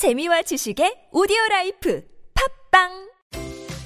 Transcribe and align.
재미와 0.00 0.40
지식의 0.40 1.08
오디오 1.12 1.36
라이프 1.50 2.02
팟빵 2.72 3.10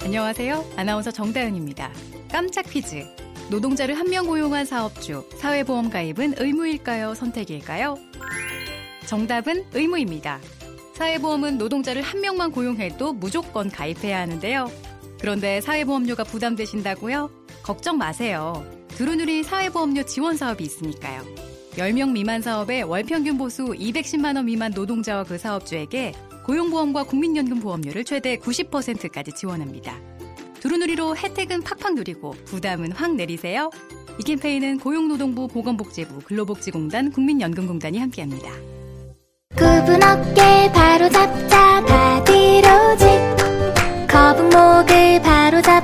안녕하세요. 0.04 0.64
아나운서 0.76 1.10
정다은입니다. 1.10 1.90
깜짝 2.30 2.66
퀴즈. 2.70 3.04
노동자를 3.50 3.98
한 3.98 4.06
명 4.06 4.24
고용한 4.28 4.64
사업주, 4.64 5.28
사회보험 5.38 5.90
가입은 5.90 6.34
의무일까요? 6.38 7.14
선택일까요? 7.16 7.98
정답은 9.06 9.64
의무입니다. 9.72 10.38
사회보험은 10.94 11.58
노동자를 11.58 12.02
한 12.02 12.20
명만 12.20 12.52
고용해도 12.52 13.12
무조건 13.14 13.68
가입해야 13.68 14.20
하는데요. 14.20 14.70
그런데 15.18 15.60
사회보험료가 15.62 16.22
부담되신다고요? 16.22 17.28
걱정 17.64 17.98
마세요. 17.98 18.64
두루누리 18.90 19.42
사회보험료 19.42 20.04
지원 20.04 20.36
사업이 20.36 20.62
있으니까요. 20.62 21.22
10명 21.76 22.12
미만 22.12 22.40
사업에 22.40 22.82
월평균 22.82 23.36
보수 23.36 23.64
210만 23.64 24.36
원 24.36 24.46
미만 24.46 24.72
노동자와 24.72 25.24
그 25.24 25.38
사업주에게 25.38 26.12
고용보험과 26.44 27.04
국민연금 27.04 27.60
보험료를 27.60 28.04
최대 28.04 28.36
90%까지 28.36 29.32
지원합니다. 29.32 29.96
두루누리로 30.60 31.16
혜택은 31.16 31.62
팍팍 31.62 31.94
누리고 31.94 32.32
부담은 32.44 32.92
확 32.92 33.14
내리세요. 33.14 33.70
이 34.18 34.22
캠페인은 34.22 34.78
고용노동부 34.78 35.48
보건복지부 35.48 36.20
근로복지공단 36.20 37.10
국민연금공단이 37.12 37.98
함께합니다. 37.98 38.50
굽은 39.56 40.02
어깨 40.02 40.70
바로 40.72 41.08
잡자 41.10 41.84
바디로직 41.84 43.06
거북목을 44.08 45.20
바로 45.22 45.60
잡 45.60 45.83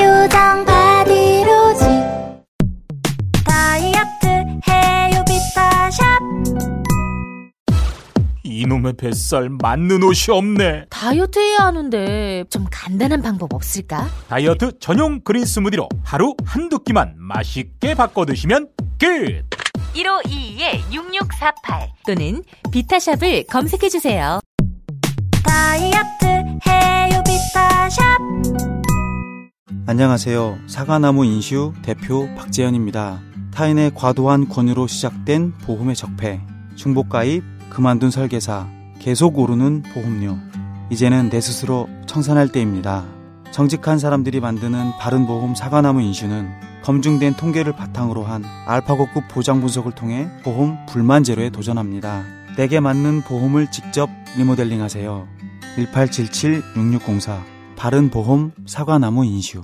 이놈의 8.61 8.93
뱃살 8.93 9.49
맞는 9.49 10.03
옷이 10.03 10.35
없네. 10.35 10.85
다이어트 10.89 11.39
해야 11.39 11.65
하는데 11.65 12.43
좀 12.49 12.65
간단한 12.69 13.21
방법 13.23 13.53
없을까? 13.53 14.07
다이어트 14.29 14.77
전용 14.79 15.19
그린 15.21 15.45
스무디로 15.45 15.89
하루 16.03 16.35
한두 16.45 16.79
끼만 16.79 17.15
맛있게 17.17 17.95
바꿔 17.95 18.25
드시면 18.25 18.69
끝. 18.99 19.43
1522-6648 19.95 21.89
또는 22.05 22.43
비타샵을 22.71 23.45
검색해 23.49 23.89
주세요. 23.89 24.39
다이어트 25.43 26.25
해요 26.67 27.23
비타샵 27.25 28.21
안녕하세요. 29.87 30.59
사과나무 30.67 31.25
인슈 31.25 31.73
대표 31.81 32.29
박재현입니다. 32.35 33.21
타인의 33.53 33.93
과도한 33.95 34.47
권유로 34.47 34.85
시작된 34.87 35.53
보험의 35.63 35.95
적폐, 35.95 36.39
중복가입, 36.75 37.43
그만둔 37.71 38.11
설계사, 38.11 38.67
계속 38.99 39.39
오르는 39.39 39.83
보험료. 39.93 40.37
이제는 40.89 41.29
내 41.29 41.39
스스로 41.39 41.87
청산할 42.05 42.49
때입니다. 42.49 43.05
정직한 43.51 43.97
사람들이 43.97 44.41
만드는 44.41 44.91
바른보험 44.99 45.55
사과나무 45.55 46.01
인슈는 46.01 46.49
검증된 46.83 47.35
통계를 47.35 47.73
바탕으로 47.73 48.23
한 48.23 48.43
알파고급 48.65 49.29
보장 49.29 49.61
분석을 49.61 49.93
통해 49.93 50.27
보험 50.43 50.85
불만 50.85 51.23
제로에 51.23 51.49
도전합니다. 51.49 52.23
내게 52.57 52.79
맞는 52.79 53.21
보험을 53.21 53.71
직접 53.71 54.09
리모델링 54.37 54.81
하세요. 54.81 55.27
1877-6604 55.77 57.41
바른보험 57.77 58.51
사과나무 58.65 59.25
인슈 59.25 59.63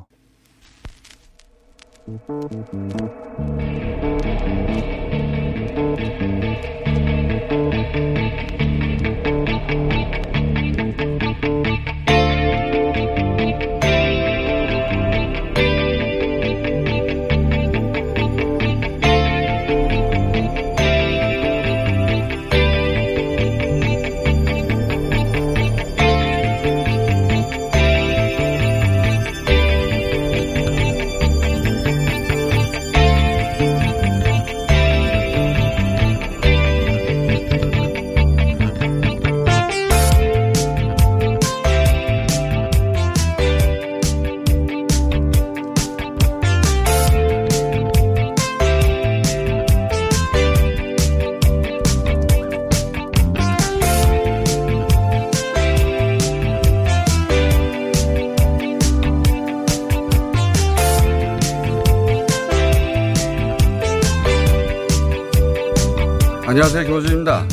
안녕하세요. 66.60 66.86
김호준입니다. 66.86 67.48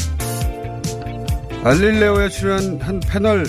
알릴레오에 1.63 2.31
출연 2.31 2.81
한 2.81 3.01
패널 3.01 3.45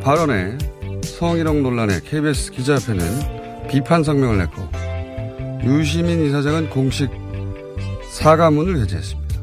발언에 0.00 0.56
성희롱 1.02 1.62
논란에 1.62 2.00
KBS 2.00 2.52
기자협회는 2.52 3.68
비판 3.68 4.02
성명을 4.02 4.38
냈고 4.38 4.66
유시민 5.62 6.24
이사장은 6.24 6.70
공식 6.70 7.10
사과문을 8.12 8.80
게재했습니다. 8.80 9.40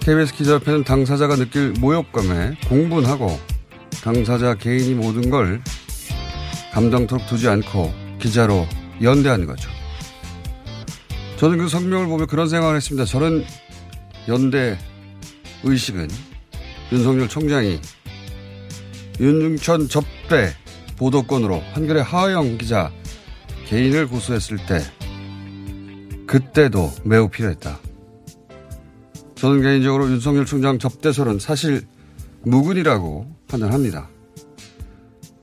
KBS 0.00 0.34
기자협회는 0.34 0.82
당사자가 0.82 1.36
느낄 1.36 1.72
모욕감에 1.78 2.56
공분하고 2.68 3.38
당사자 4.02 4.56
개인이 4.56 4.94
모든 4.94 5.30
걸 5.30 5.62
감정토록 6.72 7.28
두지 7.28 7.48
않고 7.48 7.94
기자로 8.18 8.66
연대하는 9.00 9.46
거죠. 9.46 9.70
저는 11.36 11.58
그 11.58 11.68
성명을 11.68 12.08
보며 12.08 12.26
그런 12.26 12.48
생각을 12.48 12.74
했습니다. 12.74 13.04
저는 13.04 13.44
연대 14.28 14.76
의식은 15.62 16.08
윤석열 16.92 17.28
총장이 17.28 17.80
윤중천 19.20 19.88
접대 19.88 20.52
보도건으로 20.96 21.62
한겨레 21.72 22.00
하영 22.00 22.58
기자 22.58 22.92
개인을 23.66 24.08
고소했을 24.08 24.58
때 24.66 24.80
그때도 26.26 26.92
매우 27.04 27.28
필요했다. 27.28 27.78
저는 29.36 29.62
개인적으로 29.62 30.10
윤석열 30.10 30.44
총장 30.44 30.78
접대설은 30.78 31.38
사실 31.38 31.82
무근이라고 32.42 33.26
판단합니다. 33.48 34.08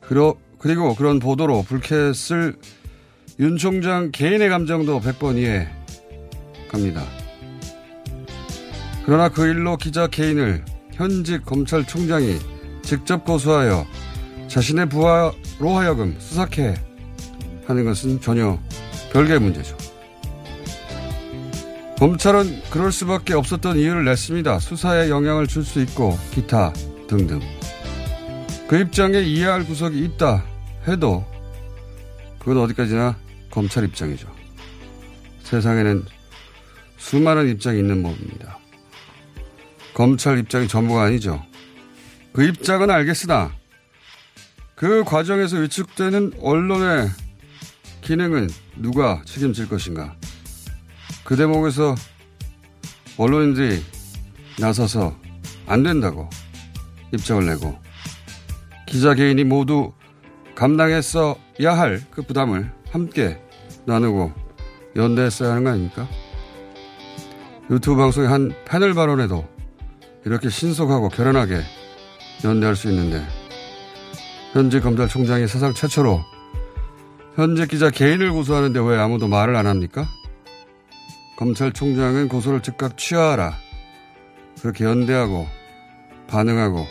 그러, 0.01 0.35
그리고 0.57 0.95
그런 0.95 1.19
보도로 1.19 1.63
불쾌했을 1.63 2.55
윤 3.39 3.57
총장 3.57 4.11
개인의 4.11 4.50
감정도 4.50 5.00
100번 5.00 5.38
이해 5.38 5.67
갑니다. 6.69 7.05
그러나 9.05 9.29
그 9.29 9.47
일로 9.47 9.77
기자 9.77 10.07
개인을 10.07 10.63
현직 10.94 11.45
검찰총장이 11.45 12.38
직접 12.83 13.25
고소하여 13.25 13.85
자신의 14.47 14.89
부하로 14.89 15.69
하여금 15.75 16.15
수사케 16.19 16.75
하는 17.65 17.85
것은 17.85 18.21
전혀 18.21 18.59
별개의 19.11 19.39
문제죠. 19.39 19.75
검찰은 21.97 22.63
그럴 22.69 22.91
수밖에 22.91 23.33
없었던 23.33 23.77
이유를 23.77 24.05
냈습니다. 24.05 24.59
수사에 24.59 25.09
영향을 25.09 25.47
줄 25.47 25.63
수 25.63 25.81
있고 25.81 26.17
기타 26.31 26.73
등등. 27.07 27.39
그 28.67 28.79
입장에 28.79 29.19
이해할 29.21 29.65
구석이 29.65 30.03
있다 30.03 30.44
해도 30.88 31.25
그건 32.39 32.57
어디까지나 32.57 33.15
검찰 33.50 33.85
입장이죠. 33.85 34.27
세상에는 35.44 36.03
수많은 36.97 37.50
입장이 37.50 37.79
있는 37.79 38.01
법입니다. 38.03 38.57
검찰 39.94 40.40
입장이 40.40 40.68
전부가 40.68 41.04
아니죠. 41.04 41.44
그 42.34 42.44
입장은 42.44 42.90
알겠으나 42.90 43.51
그 44.75 45.04
과정에서 45.04 45.57
위축되는 45.57 46.34
언론의 46.42 47.10
기능은 48.01 48.50
누가 48.78 49.22
책임질 49.25 49.69
것인가? 49.69 50.16
그 51.24 51.36
대목에서 51.36 51.95
언론인들이 53.18 53.84
나서서 54.60 55.16
안 55.68 55.84
된다고 55.84 56.30
입장을 57.13 57.46
내고 57.46 57.80
기자 58.88 59.13
개인이 59.13 59.44
모두 59.44 59.94
감당했어야 60.56 61.36
할 61.78 62.01
그 62.12 62.24
부담을 62.24 62.72
함께 62.92 63.39
나누고 63.86 64.34
연대했어야 64.96 65.51
하는 65.51 65.63
거 65.63 65.69
아닙니까? 65.72 66.07
유튜브 67.72 67.98
방송의 67.98 68.30
한 68.30 68.54
패널 68.66 68.94
발언에도 68.94 69.48
이렇게 70.25 70.50
신속하고 70.50 71.10
결연하게 71.10 71.62
연대할 72.44 72.75
수 72.75 72.90
있는데 72.90 73.25
현재 74.54 74.80
검찰총장이 74.80 75.48
사상 75.48 75.74
최초로 75.74 76.22
현재 77.36 77.66
기자 77.66 77.90
개인을 77.90 78.31
고소하는데 78.31 78.80
왜 78.81 78.98
아무도 78.98 79.28
말을 79.28 79.56
안 79.56 79.66
합니까? 79.66 80.06
검찰총장은 81.38 82.28
고소를 82.28 82.62
즉각 82.62 82.96
취하하라. 82.98 83.56
그렇게 84.62 84.86
연대하고 84.86 85.48
반응하고 86.28 86.86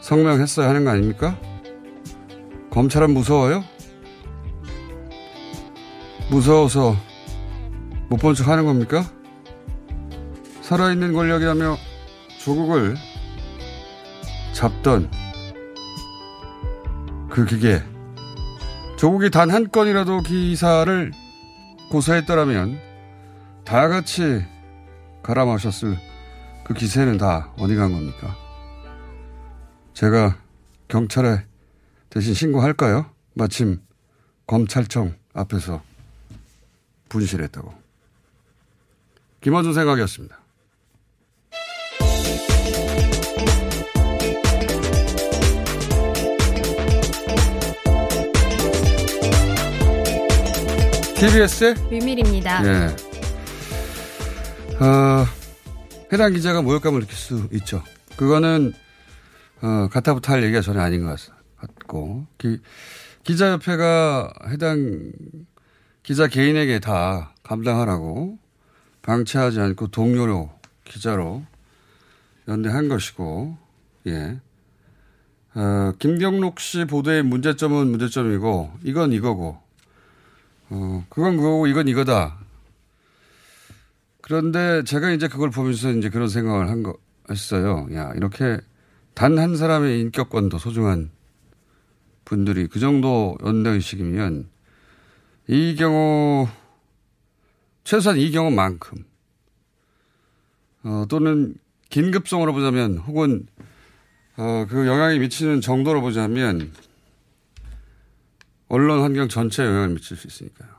성명했어야 0.00 0.68
하는 0.68 0.84
거 0.84 0.90
아닙니까? 0.90 1.38
검찰은 2.70 3.12
무서워요? 3.12 3.62
무서워서 6.30 6.96
못 8.08 8.16
본 8.16 8.34
척 8.34 8.48
하는 8.48 8.64
겁니까? 8.64 9.04
살아있는 10.62 11.12
권력이라며 11.12 11.76
조국을 12.44 12.96
잡던 14.52 15.10
그 17.30 17.44
기계. 17.44 17.82
조국이 18.98 19.30
단 19.30 19.50
한 19.50 19.70
건이라도 19.70 20.22
기사를 20.22 21.12
고소했더라면 21.90 22.78
다 23.64 23.88
같이 23.88 24.44
갈아 25.22 25.44
마셨을 25.44 25.96
그 26.64 26.74
기세는 26.74 27.18
다 27.18 27.52
어디 27.58 27.76
간 27.76 27.92
겁니까? 27.92 28.36
제가 29.94 30.36
경찰에 30.88 31.44
대신 32.10 32.34
신고할까요? 32.34 33.06
마침 33.34 33.80
검찰청 34.46 35.14
앞에서 35.34 35.82
분실했다고. 37.08 37.72
김원준 39.40 39.72
생각이었습니다. 39.74 40.38
TBS의 51.20 51.74
비밀입니다. 51.90 52.64
예. 52.64 52.86
어, 54.82 55.26
해당 56.10 56.32
기자가 56.32 56.62
모욕감을 56.62 57.00
느낄 57.02 57.14
수 57.14 57.46
있죠. 57.52 57.82
그거는 58.16 58.72
어, 59.60 59.88
가타부터 59.90 60.32
할 60.32 60.42
얘기가 60.44 60.62
전혀 60.62 60.80
아닌 60.80 61.04
것 61.04 61.18
같고 61.58 62.26
기, 62.38 62.58
기자협회가 63.24 64.32
해당 64.48 65.12
기자 66.02 66.26
개인에게 66.26 66.78
다 66.78 67.34
감당하라고 67.42 68.38
방치하지 69.02 69.60
않고 69.60 69.88
동료로 69.88 70.50
기자로 70.84 71.44
연대한 72.48 72.88
것이고 72.88 73.58
예. 74.06 74.40
어, 75.54 75.92
김경록 75.98 76.60
씨 76.60 76.86
보도의 76.86 77.24
문제점은 77.24 77.88
문제점이고 77.88 78.72
이건 78.84 79.12
이거고 79.12 79.60
어, 80.70 81.04
그건 81.08 81.36
그거고 81.36 81.66
이건 81.66 81.88
이거다. 81.88 82.38
그런데 84.22 84.84
제가 84.84 85.10
이제 85.10 85.28
그걸 85.28 85.50
보면서 85.50 85.90
이제 85.92 86.08
그런 86.08 86.28
생각을 86.28 86.68
한 86.68 86.82
거, 86.82 86.96
했어요. 87.30 87.88
야, 87.92 88.12
이렇게 88.16 88.58
단 89.14 89.38
한 89.38 89.56
사람의 89.56 90.00
인격권도 90.00 90.58
소중한 90.58 91.10
분들이 92.24 92.68
그 92.68 92.78
정도 92.78 93.36
연대의식이면 93.44 94.48
이 95.48 95.74
경우, 95.76 96.46
최소한 97.82 98.18
이 98.18 98.30
경우만큼, 98.30 99.04
어, 100.84 101.04
또는 101.08 101.54
긴급성으로 101.88 102.52
보자면 102.52 102.98
혹은, 102.98 103.46
어, 104.36 104.64
그 104.68 104.86
영향이 104.86 105.18
미치는 105.18 105.60
정도로 105.60 106.00
보자면 106.00 106.72
언론 108.70 109.02
환경 109.02 109.28
전체에 109.28 109.66
영향을 109.66 109.88
미칠 109.90 110.16
수 110.16 110.28
있으니까요. 110.28 110.70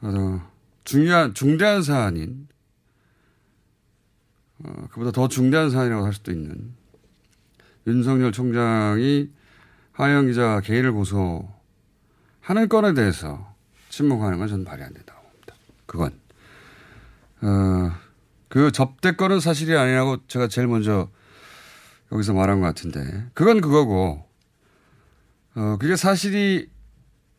어, 0.00 0.50
중요한, 0.84 1.34
중대한 1.34 1.82
사안인, 1.82 2.48
어, 4.64 4.88
그보다 4.90 5.12
더 5.12 5.28
중대한 5.28 5.68
사안이라고 5.68 6.06
할 6.06 6.14
수도 6.14 6.32
있는 6.32 6.72
윤석열 7.86 8.32
총장이 8.32 9.28
하영 9.92 10.28
기자 10.28 10.62
개인을 10.62 10.92
고소하는 10.92 11.48
건에 12.70 12.94
대해서 12.94 13.54
침묵하는 13.90 14.38
건 14.38 14.48
저는 14.48 14.64
말이 14.64 14.82
안 14.82 14.94
된다고 14.94 15.20
봅니다. 15.28 15.54
그건. 15.84 16.18
어, 17.42 17.92
그 18.48 18.72
접대권은 18.72 19.40
사실이 19.40 19.76
아니라고 19.76 20.26
제가 20.26 20.48
제일 20.48 20.68
먼저 20.68 21.10
여기서 22.12 22.32
말한 22.32 22.60
것 22.60 22.66
같은데, 22.66 23.26
그건 23.34 23.60
그거고, 23.60 24.27
어, 25.58 25.76
그게 25.76 25.96
사실이 25.96 26.68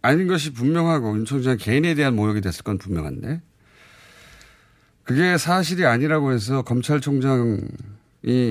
아닌 0.01 0.27
것이 0.27 0.51
분명하고 0.51 1.15
윤 1.17 1.23
총장 1.23 1.55
개인에 1.55 1.95
대한 1.95 2.17
모욕이 2.17 2.41
됐을 2.41 2.63
건 2.63 2.77
분명한데 2.77 3.41
그게 5.05 5.37
사실이 5.37 5.85
아니라고 5.85 6.33
해서 6.33 6.61
검찰총장이 6.63 7.61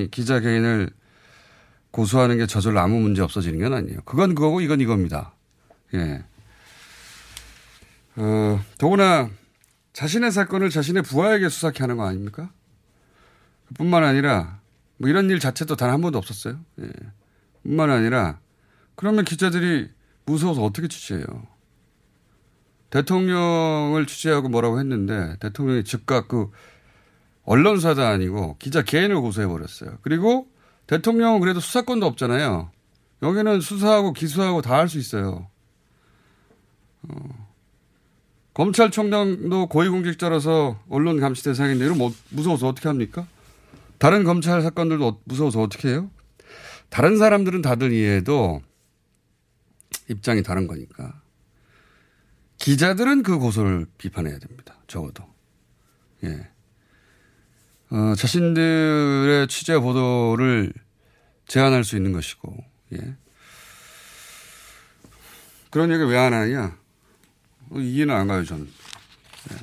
기자 0.09 0.39
개인을 0.39 0.89
고소하는 1.91 2.37
게 2.37 2.47
저절로 2.47 2.79
아무 2.79 2.99
문제 2.99 3.21
없어지는 3.21 3.59
건 3.59 3.73
아니에요. 3.73 3.99
그건 4.05 4.33
그거고 4.33 4.59
이건 4.59 4.81
이겁니다. 4.81 5.33
예. 5.93 6.23
어, 8.15 8.59
더구나 8.79 9.29
자신의 9.93 10.31
사건을 10.31 10.71
자신의 10.71 11.03
부하에게 11.03 11.47
수사케 11.47 11.83
하는 11.83 11.95
거 11.97 12.07
아닙니까? 12.07 12.49
뿐만 13.77 14.03
아니라 14.03 14.59
뭐 14.97 15.09
이런 15.09 15.29
일 15.29 15.39
자체도 15.39 15.75
단 15.75 15.91
한 15.91 16.01
번도 16.01 16.17
없었어요. 16.17 16.59
예. 16.81 16.89
뿐만 17.61 17.91
아니라 17.91 18.39
그러면 18.99 19.23
기자들이 19.23 19.87
무서워서 20.25 20.61
어떻게 20.61 20.89
취재해요? 20.89 21.23
대통령을 22.89 24.05
취재하고 24.05 24.49
뭐라고 24.49 24.77
했는데 24.77 25.37
대통령이 25.39 25.85
즉각 25.85 26.27
그 26.27 26.51
언론사도 27.45 28.03
아니고 28.03 28.57
기자 28.59 28.81
개인을 28.83 29.21
고소해버렸어요. 29.21 29.99
그리고 30.01 30.49
대통령은 30.87 31.39
그래도 31.39 31.61
수사권도 31.61 32.05
없잖아요. 32.07 32.71
여기는 33.23 33.61
수사하고 33.61 34.11
기소하고 34.11 34.61
다 34.61 34.75
할 34.75 34.89
수 34.89 34.97
있어요. 34.99 35.47
어. 37.03 37.47
검찰총장도 38.53 39.67
고위공직자라서 39.67 40.77
언론 40.89 41.21
감시 41.21 41.45
대상인데 41.45 41.85
이러면 41.85 41.99
뭐 41.99 42.11
무서워서 42.31 42.67
어떻게 42.67 42.89
합니까? 42.89 43.25
다른 43.97 44.25
검찰 44.25 44.61
사건들도 44.61 45.21
무서워서 45.23 45.61
어떻게 45.61 45.87
해요? 45.87 46.09
다른 46.89 47.17
사람들은 47.17 47.61
다들 47.61 47.93
이해해도 47.93 48.61
입장이 50.09 50.43
다른 50.43 50.67
거니까. 50.67 51.21
기자들은 52.57 53.23
그 53.23 53.37
고소를 53.37 53.85
비판해야 53.97 54.37
됩니다. 54.39 54.75
적어도. 54.87 55.23
예. 56.25 56.49
어, 57.91 58.13
자신들의 58.15 59.47
취재 59.47 59.77
보도를 59.79 60.73
제한할 61.47 61.83
수 61.83 61.95
있는 61.95 62.11
것이고, 62.11 62.55
예. 62.93 63.15
그런 65.71 65.91
얘기 65.91 66.03
왜 66.03 66.17
안 66.17 66.33
하냐? 66.33 66.77
어, 67.69 67.79
이해는 67.79 68.13
안 68.13 68.27
가요, 68.27 68.43
저는. 68.43 68.65
예. 69.51 69.55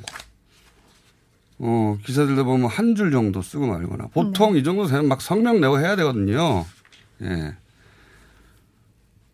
어, 1.59 1.97
기사들도 2.05 2.45
보면 2.45 2.69
한 2.69 2.95
줄 2.95 3.11
정도 3.11 3.41
쓰고 3.41 3.67
말거나. 3.67 4.07
보통 4.07 4.53
네. 4.53 4.59
이 4.59 4.63
정도 4.63 4.87
되면 4.87 5.07
막 5.07 5.21
성명 5.21 5.61
내고 5.61 5.79
해야 5.79 5.95
되거든요. 5.97 6.65
예. 7.21 7.55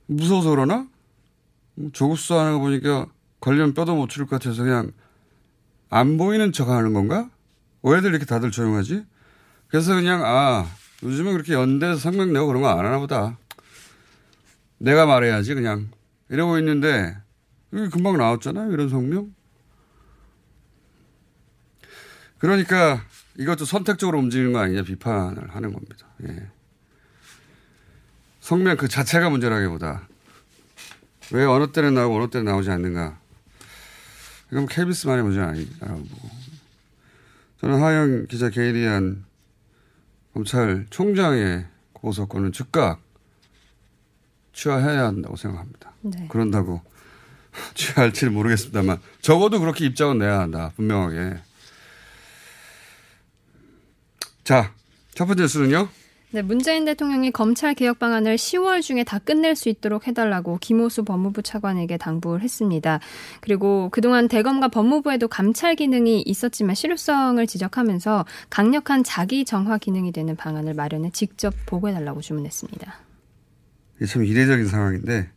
무서워서 0.07 0.49
그러나? 0.49 0.87
조국 1.91 2.17
수사하는 2.17 2.53
거 2.53 2.59
보니까 2.59 3.07
관련 3.39 3.73
뼈도 3.73 3.95
못 3.95 4.09
추릴 4.09 4.27
것 4.27 4.39
같아서 4.41 4.63
그냥 4.63 4.91
안 5.89 6.17
보이는 6.17 6.51
척 6.51 6.69
하는 6.69 6.93
건가? 6.93 7.29
왜들 7.81 8.11
이렇게 8.11 8.25
다들 8.25 8.51
조용하지? 8.51 9.05
그래서 9.67 9.95
그냥, 9.95 10.23
아, 10.23 10.65
요즘에 11.03 11.31
그렇게 11.31 11.53
연대에서 11.53 11.97
성명 11.99 12.31
내고 12.31 12.47
그런 12.47 12.61
거 12.61 12.69
안 12.69 12.79
하나 12.85 12.99
보다. 12.99 13.37
내가 14.77 15.05
말해야지, 15.05 15.53
그냥. 15.55 15.89
이러고 16.29 16.57
있는데, 16.59 17.17
여기 17.73 17.89
금방 17.89 18.17
나왔잖아요, 18.17 18.71
이런 18.71 18.89
성명. 18.89 19.33
그러니까 22.37 23.03
이것도 23.37 23.65
선택적으로 23.65 24.19
움직이는 24.19 24.53
거 24.53 24.59
아니냐 24.59 24.83
비판을 24.83 25.55
하는 25.55 25.73
겁니다. 25.73 26.07
예. 26.27 26.47
성명 28.41 28.75
그 28.75 28.87
자체가 28.87 29.29
문제라기보다 29.29 30.07
왜 31.33 31.45
어느 31.45 31.71
때는 31.71 31.95
나오고 31.95 32.15
어느 32.15 32.29
때는 32.29 32.45
나오지 32.45 32.69
않는가. 32.69 33.19
그럼 34.49 34.67
KBS만의 34.67 35.23
문제는 35.23 35.49
아니라고 35.49 36.03
보고. 36.03 36.29
저는 37.59 37.81
하영 37.81 38.27
기자 38.27 38.49
게일리한 38.49 39.25
검찰총장의 40.33 41.65
고소권은 41.93 42.51
즉각 42.51 43.01
취하해야 44.53 45.05
한다고 45.05 45.35
생각합니다. 45.35 45.93
네. 46.01 46.27
그런다고 46.29 46.81
취할지는 47.73 48.33
모르겠습니다만 48.33 48.99
적어도 49.21 49.59
그렇게 49.59 49.85
입장은 49.85 50.19
내야 50.19 50.39
한다. 50.39 50.71
분명하게. 50.75 51.37
자, 54.43 54.71
첫 55.15 55.25
번째 55.25 55.47
수는요. 55.47 55.89
네, 56.33 56.41
문재인 56.41 56.83
대통령이 56.83 57.29
검찰 57.29 57.75
개혁 57.75 57.99
방안을 57.99 58.37
10월 58.37 58.81
중에 58.81 59.03
다 59.03 59.19
끝낼 59.19 59.55
수 59.55 59.69
있도록 59.69 60.07
해달라고 60.07 60.57
김호수 60.59 61.03
법무부 61.03 61.43
차관에게 61.43 61.97
당부를 61.97 62.41
했습니다. 62.41 62.99
그리고 63.39 63.89
그동안 63.91 64.27
대검과 64.27 64.69
법무부에도 64.69 65.27
감찰 65.27 65.75
기능이 65.75 66.23
있었지만 66.25 66.73
실효성을 66.73 67.45
지적하면서 67.45 68.25
강력한 68.49 69.03
자기 69.03 69.45
정화 69.45 69.77
기능이 69.77 70.11
되는 70.11 70.35
방안을 70.35 70.73
마련해 70.73 71.11
직접 71.11 71.53
보고해달라고 71.67 72.21
주문했습니다. 72.21 72.95
참 74.07 74.25
이례적인 74.25 74.65
상황인데, 74.65 75.29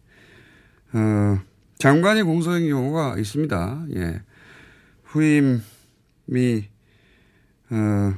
어, 0.94 1.38
장관이 1.76 2.22
공소인 2.22 2.70
경우가 2.70 3.18
있습니다. 3.18 3.86
예. 3.96 4.22
후임이, 5.04 5.60
어, 7.68 8.14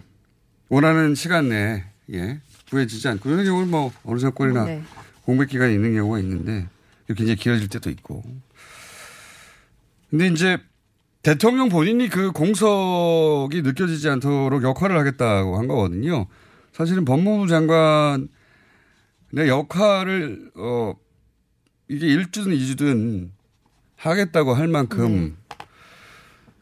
원하는 0.68 1.16
시간 1.16 1.49
내에, 1.49 1.82
예. 2.12 2.40
구해지지 2.70 3.08
않고, 3.08 3.30
이런 3.30 3.44
경우는 3.44 3.70
뭐, 3.70 3.92
어느 4.04 4.18
정권이나 4.18 4.64
네. 4.64 4.82
공백 5.25 5.48
기간이 5.48 5.75
있는 5.75 5.94
경우가 5.94 6.18
있는데, 6.20 6.68
이렇게 7.06 7.25
이제 7.25 7.34
길어질 7.34 7.68
때도 7.68 7.90
있고. 7.90 8.22
근데 10.10 10.28
이제, 10.28 10.58
대통령 11.22 11.68
본인이 11.68 12.08
그 12.08 12.30
공석이 12.32 13.62
느껴지지 13.62 14.08
않도록 14.08 14.62
역할을 14.62 14.96
하겠다고 14.98 15.58
한 15.58 15.68
거거든요. 15.68 16.26
사실은 16.72 17.04
법무부 17.04 17.48
장관 17.48 18.28
내 19.32 19.48
역할을 19.48 20.52
어 20.54 20.94
이게 21.88 22.06
1주든 22.06 22.56
2주든 22.56 23.30
하겠다고 23.96 24.54
할 24.54 24.68
만큼 24.68 25.37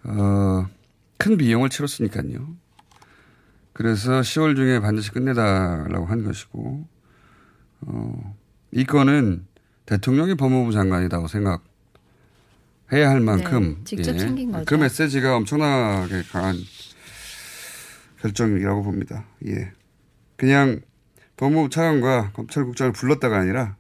어큰 0.02 1.36
비용을 1.36 1.68
치렀으니까요. 1.68 2.56
그래서 3.76 4.21
10월 4.21 4.56
중에 4.56 4.80
반드시 4.80 5.11
끝내달라고 5.11 6.06
한 6.06 6.25
것이고 6.25 6.88
어 7.83 8.37
이 8.76 8.85
건은 8.85 9.47
대통령이 9.87 10.35
법무부 10.35 10.73
장관이라고 10.73 11.28
생각해야 11.28 11.61
할 13.09 13.21
만큼 13.21 13.76
네, 13.78 13.85
직접 13.85 14.16
챙긴 14.18 14.52
거죠. 14.52 14.64
그 14.66 14.75
메시지가 14.75 15.37
엄청나게 15.37 16.23
강한 16.30 16.56
결정이라고 18.21 18.83
봅니다. 18.83 19.25
예. 19.47 19.73
그냥 20.37 20.80
법무부 21.37 21.71
차관과 21.71 22.33
검찰국장을 22.33 22.92
불렀다가 22.92 23.38
아니라 23.38 23.76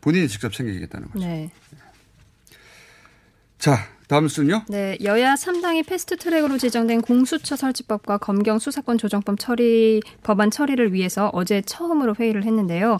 본인이 0.00 0.28
직접 0.28 0.52
챙기겠다는 0.52 1.08
거죠. 1.08 1.26
네. 1.26 1.50
자, 3.58 3.78
다음 4.06 4.28
뉴스요. 4.28 4.64
네, 4.68 4.98
여야 5.02 5.34
3당이 5.34 5.86
패스트 5.86 6.16
트랙으로 6.16 6.58
지정된 6.58 7.00
공수처 7.00 7.56
설치법과 7.56 8.18
검경 8.18 8.58
수사권 8.58 8.98
조정법 8.98 9.40
처리 9.40 10.02
법안 10.22 10.50
처리를 10.50 10.92
위해서 10.92 11.30
어제 11.32 11.62
처음으로 11.62 12.14
회의를 12.18 12.44
했는데요. 12.44 12.98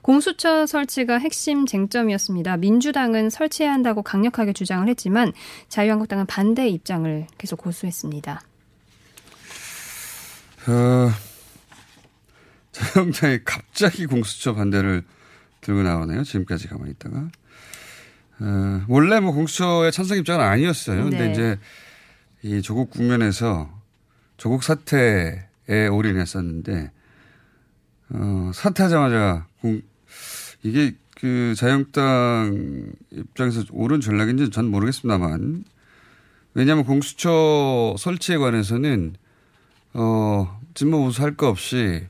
공수처 0.00 0.66
설치가 0.66 1.18
핵심 1.18 1.66
쟁점이었습니다. 1.66 2.56
민주당은 2.56 3.28
설치해야 3.28 3.72
한다고 3.72 4.02
강력하게 4.02 4.52
주장을 4.52 4.88
했지만 4.88 5.32
자유한국당은 5.68 6.26
반대 6.26 6.68
입장을 6.68 7.26
계속 7.36 7.56
고수했습니다. 7.58 8.40
어, 10.68 11.10
자영장이 12.72 13.40
갑자기 13.44 14.06
공수처 14.06 14.54
반대를 14.54 15.04
들고 15.60 15.82
나오네요. 15.82 16.22
지금까지 16.22 16.68
가만히 16.68 16.92
있다가. 16.92 17.28
어, 18.40 18.84
원래 18.88 19.20
뭐 19.20 19.32
공수처의 19.32 19.92
찬성 19.92 20.18
입장은 20.18 20.44
아니었어요. 20.44 21.04
근데 21.04 21.26
네. 21.26 21.32
이제 21.32 21.58
이 22.42 22.62
조국 22.62 22.90
국면에서 22.90 23.70
조국 24.36 24.62
사태에 24.62 25.88
올인했었는데, 25.90 26.90
어, 28.10 28.50
사퇴하자마자 28.54 29.46
공, 29.60 29.80
이게 30.62 30.94
그 31.18 31.54
자유한국당 31.56 32.92
입장에서 33.10 33.64
옳은 33.70 34.00
전략인지는 34.00 34.50
전 34.50 34.66
모르겠습니다만, 34.66 35.64
왜냐하면 36.54 36.84
공수처 36.84 37.94
설치에 37.98 38.38
관해서는 38.38 39.16
어, 39.92 40.60
진모 40.74 41.06
우수할 41.06 41.36
거 41.36 41.48
없이 41.48 42.06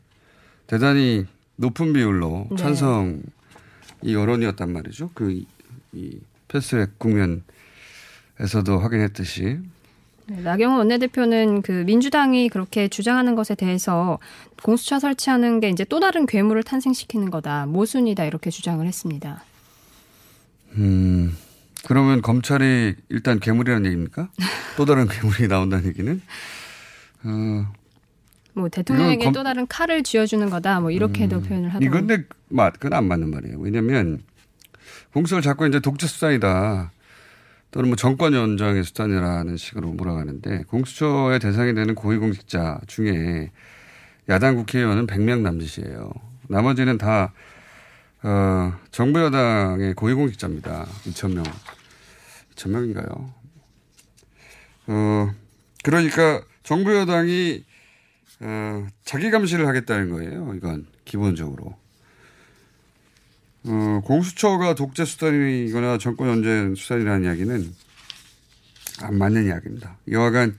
대단히 0.66 1.24
높은 1.56 1.92
비율로 1.92 2.48
네. 2.50 2.56
찬성 2.56 3.22
이 4.02 4.14
여론이었단 4.14 4.72
말이죠. 4.72 5.10
그, 5.14 5.42
이, 5.96 5.98
이 5.98 6.20
패스트랙 6.48 6.98
국면에서도 6.98 7.42
확인했듯이. 8.80 9.58
네, 10.28 10.40
나경원 10.42 10.78
원내대표는 10.78 11.62
그 11.62 11.70
민주당이 11.86 12.48
그렇게 12.48 12.88
주장하는 12.88 13.34
것에 13.36 13.54
대해서 13.54 14.18
공수처 14.62 14.98
설치하는 14.98 15.60
게 15.60 15.68
이제 15.68 15.84
또 15.84 16.00
다른 16.00 16.26
괴물을 16.26 16.62
탄생시키는 16.64 17.30
거다. 17.30 17.66
모순이다. 17.66 18.24
이렇게 18.24 18.50
주장을 18.50 18.84
했습니다. 18.84 19.42
음, 20.72 21.36
그러면 21.86 22.22
검찰이 22.22 22.94
일단 23.08 23.38
괴물이라는 23.38 23.86
얘기입니까? 23.86 24.28
또 24.76 24.84
다른 24.84 25.06
괴물이 25.08 25.46
나온다는 25.48 25.86
얘기는? 25.86 26.20
어, 27.24 27.66
뭐 28.52 28.68
대통령에게 28.68 29.24
검- 29.24 29.32
또 29.32 29.42
다른 29.44 29.66
칼을 29.68 30.02
쥐어주는 30.02 30.50
거다. 30.50 30.80
뭐 30.80 30.90
이렇게도 30.90 31.42
표현을 31.42 31.68
하더라고요. 31.72 31.88
이건 31.88 32.06
내 32.08 32.24
맞, 32.48 32.72
그건 32.74 32.94
안 32.94 33.04
맞는 33.06 33.30
말이에요. 33.30 33.58
왜냐면 33.60 34.22
공수를 35.16 35.42
자꾸 35.42 35.66
이제 35.66 35.80
독재 35.80 36.06
수단이다. 36.06 36.92
또는 37.70 37.88
뭐 37.88 37.96
정권 37.96 38.34
연장의 38.34 38.84
수단이라는 38.84 39.56
식으로 39.56 39.88
몰아가는데 39.92 40.64
공수처의 40.64 41.38
대상이 41.38 41.72
되는 41.72 41.94
고위공직자 41.94 42.80
중에 42.86 43.50
야당 44.28 44.56
국회의원은 44.56 45.06
100명 45.06 45.40
남짓이에요. 45.40 46.10
나머지는 46.48 46.98
다, 46.98 47.32
어, 48.22 48.78
정부 48.90 49.20
여당의 49.22 49.94
고위공직자입니다. 49.94 50.84
2,000명. 50.84 51.50
2,000명인가요? 52.54 53.32
어, 54.88 55.30
그러니까 55.82 56.42
정부 56.62 56.94
여당이 56.94 57.64
어, 58.40 58.86
자기 59.02 59.30
감시를 59.30 59.66
하겠다는 59.66 60.10
거예요. 60.10 60.52
이건 60.54 60.84
기본적으로. 61.06 61.74
어, 63.66 64.00
공수처가 64.04 64.74
독재 64.74 65.04
수단이거나 65.04 65.98
정권 65.98 66.28
연재 66.28 66.80
수단이라는 66.80 67.24
이야기는 67.24 67.74
안 69.02 69.18
맞는 69.18 69.46
이야기입니다. 69.46 69.96
여하간 70.10 70.56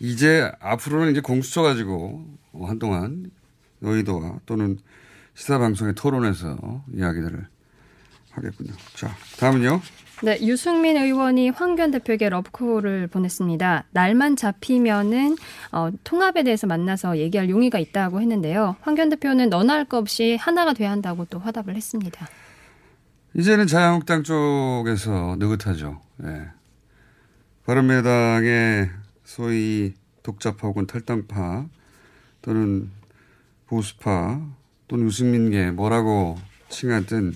이제 0.00 0.50
앞으로는 0.60 1.12
이제 1.12 1.20
공수처 1.20 1.62
가지고 1.62 2.26
어, 2.52 2.66
한동안 2.66 3.30
여의도와 3.82 4.40
또는 4.46 4.78
시사 5.34 5.58
방송의 5.58 5.94
토론에서 5.94 6.84
이야기들을 6.94 7.46
하겠군요. 8.30 8.72
자, 8.94 9.14
다음은요. 9.38 9.80
네, 10.22 10.38
유승민 10.40 10.96
의원이 10.96 11.50
황교안 11.50 11.90
대표에게 11.90 12.30
러브콜을 12.30 13.08
보냈습니다. 13.08 13.84
날만 13.90 14.36
잡히면은 14.36 15.36
어, 15.72 15.90
통합에 16.04 16.42
대해서 16.42 16.66
만나서 16.66 17.18
얘기할 17.18 17.50
용의가 17.50 17.78
있다고 17.78 18.22
했는데요. 18.22 18.76
황교안 18.80 19.10
대표는 19.10 19.50
너나 19.50 19.74
할거 19.74 19.98
없이 19.98 20.36
하나가 20.40 20.72
돼야 20.72 20.90
한다고 20.90 21.26
또 21.26 21.38
화답을 21.38 21.76
했습니다. 21.76 22.26
이제는 23.34 23.66
자유한국당 23.66 24.22
쪽에서 24.22 25.36
느긋하죠. 25.38 26.00
예. 26.24 26.48
바른미래당의 27.66 28.88
소위 29.24 29.92
독자파 30.22 30.66
혹은 30.68 30.86
탈당파 30.86 31.66
또는 32.40 32.90
보수파 33.66 34.40
또는 34.88 35.06
유승민계 35.06 35.72
뭐라고 35.72 36.38
칭하든 36.70 37.34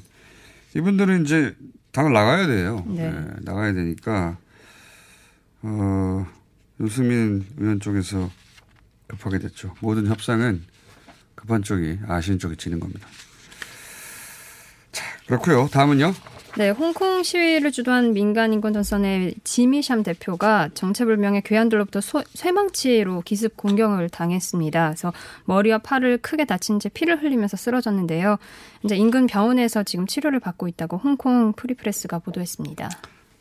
이분들은 0.76 1.24
이제 1.24 1.54
당을 1.92 2.12
나가야 2.12 2.46
돼요. 2.46 2.84
네. 2.86 3.04
예, 3.04 3.26
나가야 3.40 3.72
되니까 3.72 4.36
어, 5.62 6.26
유승민 6.80 7.46
의원 7.58 7.80
쪽에서 7.80 8.30
급하게 9.08 9.38
됐죠. 9.38 9.74
모든 9.80 10.06
협상은 10.06 10.62
급한 11.34 11.62
쪽이 11.62 11.98
아쉬운 12.06 12.38
쪽이 12.38 12.56
지는 12.56 12.80
겁니다. 12.80 13.08
자, 14.92 15.04
그렇고요. 15.26 15.68
다음은요. 15.68 16.12
네, 16.58 16.70
홍콩 16.70 17.22
시위를 17.22 17.70
주도한 17.70 18.12
민간 18.12 18.52
인권 18.52 18.72
전선의 18.72 19.34
지미샴 19.44 20.02
대표가 20.02 20.68
정체불명의 20.74 21.42
괴한들로부터 21.42 22.00
소- 22.00 22.24
쇠망치로 22.34 23.22
기습 23.22 23.56
공격을 23.56 24.08
당했습니다. 24.08 24.88
그래서 24.88 25.12
머리와 25.44 25.78
팔을 25.78 26.18
크게 26.18 26.44
다친 26.44 26.80
채 26.80 26.88
피를 26.88 27.22
흘리면서 27.22 27.56
쓰러졌는데요. 27.56 28.36
이제 28.82 28.96
인근 28.96 29.26
병원에서 29.26 29.84
지금 29.84 30.06
치료를 30.08 30.40
받고 30.40 30.66
있다고 30.66 30.96
홍콩 30.98 31.52
프리프레스가 31.52 32.18
보도했습니다. 32.18 32.90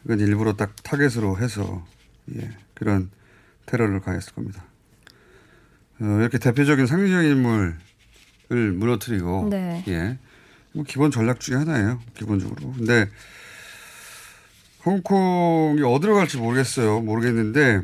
이건 0.06 0.20
일부러 0.20 0.54
딱 0.54 0.75
타겟으로 0.84 1.38
해서 1.39 1.84
예, 2.36 2.50
그런 2.75 3.10
테러를 3.66 4.01
가했을 4.01 4.34
겁니다. 4.34 4.63
어, 6.00 6.06
이렇게 6.22 6.38
대표적인 6.38 6.86
상징적인 6.86 7.32
인물을 7.32 8.72
무너뜨리고 8.74 9.48
네. 9.50 9.84
예, 9.88 10.18
뭐 10.74 10.84
기본 10.88 11.12
전략 11.12 11.40
중에 11.40 11.58
하나예요. 11.58 12.00
기본적으로. 12.16 12.74
근데 12.74 13.10
홍콩이 14.86 15.82
어디로 15.82 16.16
갈지 16.16 16.38
모르겠어요. 16.38 17.02
모르겠는데 17.02 17.84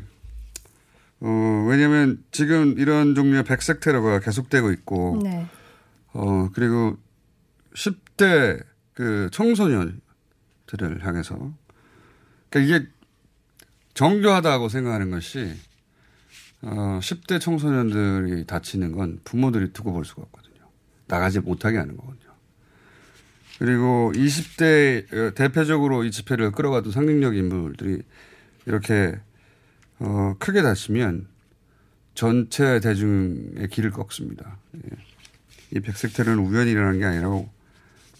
어, 1.22 1.66
왜냐면 1.68 2.24
지금 2.32 2.78
이런 2.78 3.16
종류의 3.16 3.44
백색 3.44 3.80
테러가 3.80 4.20
계속되고 4.20 4.72
있고 4.72 5.20
네. 5.24 5.48
어, 6.14 6.50
그리고 6.54 6.98
10대 7.76 8.64
그 8.94 9.30
청소년들을 9.32 10.02
향해서. 11.02 11.54
그러니까 12.50 12.60
이게 12.76 12.88
정교하다고 13.94 14.70
생각하는 14.70 15.12
것이, 15.12 15.54
어, 16.62 17.00
10대 17.02 17.40
청소년들이 17.40 18.46
다치는 18.46 18.94
건 18.94 19.20
부모들이 19.24 19.74
두고 19.74 19.94
볼 19.94 20.06
수가 20.06 20.24
없거든요. 20.24 20.68
나가지 21.08 21.40
못하게 21.40 21.78
하는 21.78 21.96
거거든요. 21.98 22.25
그리고 23.60 24.12
20대 24.14 25.14
어, 25.14 25.34
대표적으로 25.34 26.04
이 26.04 26.12
집회를 26.12 26.52
끌어가던 26.52 26.92
상징적 26.92 27.36
인물들이 27.36 28.02
이렇게 28.66 29.16
어, 30.00 30.36
크게 30.40 30.62
다치면 30.62 31.28
전체 32.14 32.80
대중의 32.80 33.70
길을 33.70 33.92
꺾습니다. 33.92 34.58
예. 34.76 34.90
이 35.72 35.80
백색 35.80 36.14
테러는 36.14 36.44
우연히 36.44 36.72
일어난 36.72 37.00
게 37.00 37.06
아니라고 37.06 37.50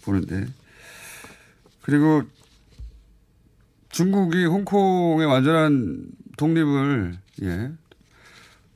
보는데 0.02 0.46
그리고 1.82 2.22
중국이 3.90 4.44
홍콩의 4.44 5.26
완전한 5.26 6.06
독립을 6.36 7.16
예 7.42 7.70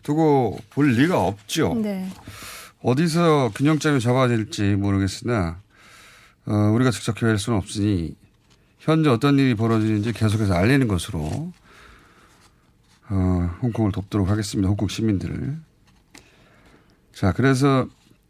두고 0.02 0.59
볼 0.71 0.93
리가 0.93 1.21
없죠. 1.21 1.75
네. 1.75 2.09
어디서 2.83 3.52
균형점이 3.55 4.00
잡아야 4.00 4.29
될지 4.29 4.62
모르겠으나 4.76 5.61
어, 6.47 6.53
우리가 6.75 6.91
직접 6.91 7.15
기회할 7.17 7.39
수는 7.39 7.59
없으니 7.59 8.17
현재 8.79 9.11
어떤 9.11 9.39
일이 9.39 9.55
벌어지는지 9.55 10.13
계속해서 10.13 10.55
알리는 10.55 10.89
것으로 10.89 11.53
어, 13.11 13.57
홍콩을 13.63 13.93
돕도록 13.93 14.29
하겠습니다. 14.29 14.69
홍콩 14.69 14.89
시민들을. 14.89 15.59
자, 17.13 17.33
그래서 17.33 17.87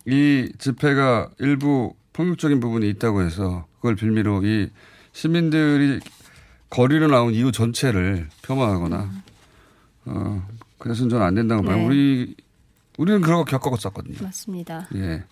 이 0.07 0.50
집회가 0.59 1.31
일부 1.38 1.95
폭력적인 2.12 2.61
부분이 2.61 2.88
있다고 2.90 3.23
해서 3.23 3.67
그걸 3.76 3.95
빌미로 3.95 4.45
이 4.45 4.71
시민들이 5.12 6.00
거리로 6.71 7.09
나온 7.09 7.33
이유 7.35 7.52
전체를 7.52 8.29
폄하하거나 8.43 9.11
어, 10.07 10.49
그래서는 10.79 11.11
저는 11.11 11.25
안 11.26 11.35
된다고 11.35 11.62
봐요. 11.62 11.76
네. 11.76 11.85
우리 11.85 12.35
우리는 12.97 13.21
그런 13.21 13.45
거 13.45 13.45
겪었었거든요. 13.45 14.17
맞습니다. 14.21 14.88
예. 14.95 15.25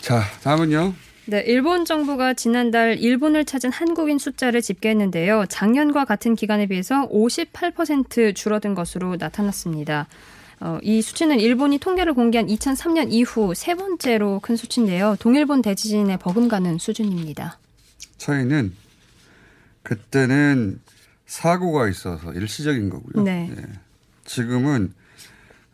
자, 0.00 0.22
다음은요. 0.42 0.94
네, 1.28 1.40
일본 1.40 1.84
정부가 1.84 2.34
지난달 2.34 2.98
일본을 2.98 3.46
찾은 3.46 3.72
한국인 3.72 4.16
숫자를 4.16 4.62
집계했는데요. 4.62 5.46
작년과 5.48 6.04
같은 6.04 6.36
기간에 6.36 6.66
비해서 6.66 7.08
58% 7.08 8.32
줄어든 8.36 8.76
것으로 8.76 9.16
나타났습니다. 9.16 10.06
어, 10.60 10.78
이 10.82 11.02
수치는 11.02 11.40
일본이 11.40 11.78
통계를 11.78 12.14
공개한 12.14 12.46
2003년 12.46 13.08
이후 13.10 13.54
세 13.56 13.74
번째로 13.74 14.38
큰 14.40 14.54
수치인데요. 14.54 15.16
동일본 15.18 15.62
대지진에 15.62 16.16
버금가는 16.18 16.78
수준입니다. 16.78 17.58
차이는 18.18 18.72
그때는 19.82 20.78
사고가 21.26 21.88
있어서 21.88 22.32
일시적인 22.34 22.88
거고요. 22.88 23.24
네. 23.24 23.52
예. 23.56 23.62
지금은 24.24 24.94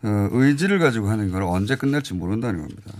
어, 0.03 0.29
의지를 0.33 0.79
가지고 0.79 1.11
하는 1.11 1.31
걸 1.31 1.43
언제 1.43 1.77
끝날지 1.77 2.15
모른다는 2.15 2.63
겁니다. 2.63 2.93